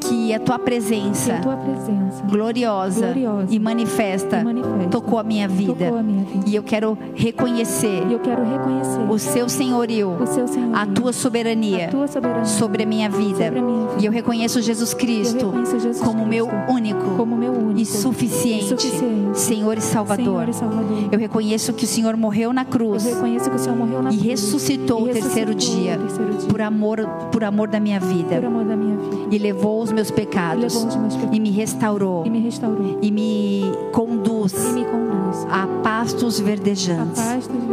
[0.07, 5.23] que a tua presença a tua presença gloriosa, Gloriosa e manifesta, e manifesta tocou a
[5.23, 5.89] minha vida.
[5.89, 6.49] a minha vida.
[6.49, 11.13] E eu quero reconhecer eu quero reconhecer o seu senhorio, o seu Senhor, a tua
[11.13, 13.47] soberania a tua soberania sobre a minha vida.
[13.47, 14.01] a minha vida.
[14.01, 17.85] E eu reconheço Jesus Cristo reconheço Jesus como meu Cristo único como meu único e
[17.85, 20.53] suficiente, e suficiente Senhor e Salvador.
[20.53, 21.09] Salvador.
[21.11, 23.05] Eu reconheço que o Senhor morreu na cruz
[23.75, 27.67] morreu na e cruz ressuscitou e o terceiro dia terceiro dia por amor, por amor
[27.67, 30.85] da minha vida amor da minha vida e levou os meus pecados
[31.31, 32.99] e me restaurou e me restaurou.
[33.01, 35.16] e me conduz e me conduz
[35.49, 37.21] a pastos a verdejantes.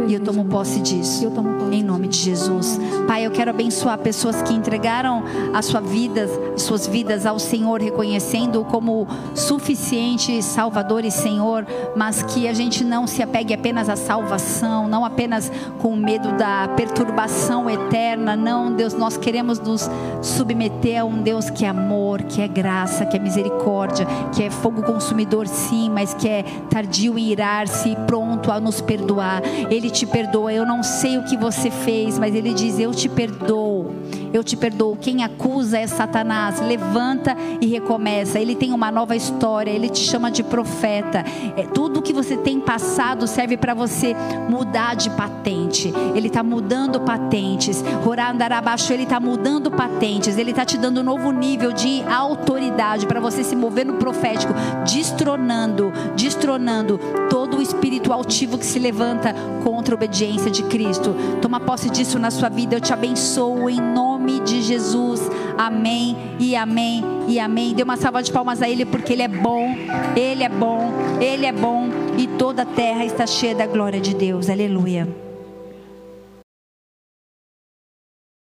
[0.07, 1.23] E eu tomo posse disso.
[1.23, 2.79] eu tomo posse Em nome de Jesus.
[3.07, 8.65] Pai, eu quero abençoar pessoas que entregaram a sua vida, suas vidas ao Senhor, reconhecendo-o
[8.65, 14.87] como suficiente Salvador e Senhor, mas que a gente não se apegue apenas à salvação,
[14.87, 18.35] não apenas com medo da perturbação eterna.
[18.35, 19.89] Não, Deus, nós queremos nos
[20.21, 24.49] submeter a um Deus que é amor, que é graça, que é misericórdia, que é
[24.49, 27.44] fogo consumidor, sim, mas que é tardio em irar-se
[27.85, 29.41] e pronto a nos perdoar.
[29.69, 30.51] Ele te perdoa.
[30.51, 33.93] Eu não sei o que você fez, mas ele diz: Eu te perdoo.
[34.33, 34.95] Eu te perdoo.
[34.95, 36.59] Quem acusa é Satanás.
[36.59, 38.39] Levanta e recomeça.
[38.39, 39.71] Ele tem uma nova história.
[39.71, 41.23] Ele te chama de profeta.
[41.55, 44.15] É, tudo que você tem passado serve para você
[44.49, 45.93] mudar de patente.
[46.13, 47.83] Ele está mudando patentes.
[48.03, 50.37] Rorandarabaixo, ele está mudando patentes.
[50.37, 54.53] Ele está te dando um novo nível de autoridade para você se mover no profético,
[54.85, 56.99] destronando, destronando
[57.29, 61.15] todo o espírito altivo que se levanta contra a obediência de Cristo.
[61.41, 62.75] Toma posse disso na sua vida.
[62.75, 63.81] Eu te abençoo em
[64.25, 65.21] nome de Jesus.
[65.55, 67.75] Amém e amém e amém.
[67.75, 69.75] Dê uma salva de palmas a Ele porque Ele é bom,
[70.15, 74.15] Ele é bom, Ele é bom e toda a terra está cheia da glória de
[74.15, 74.49] Deus.
[74.49, 75.24] Aleluia.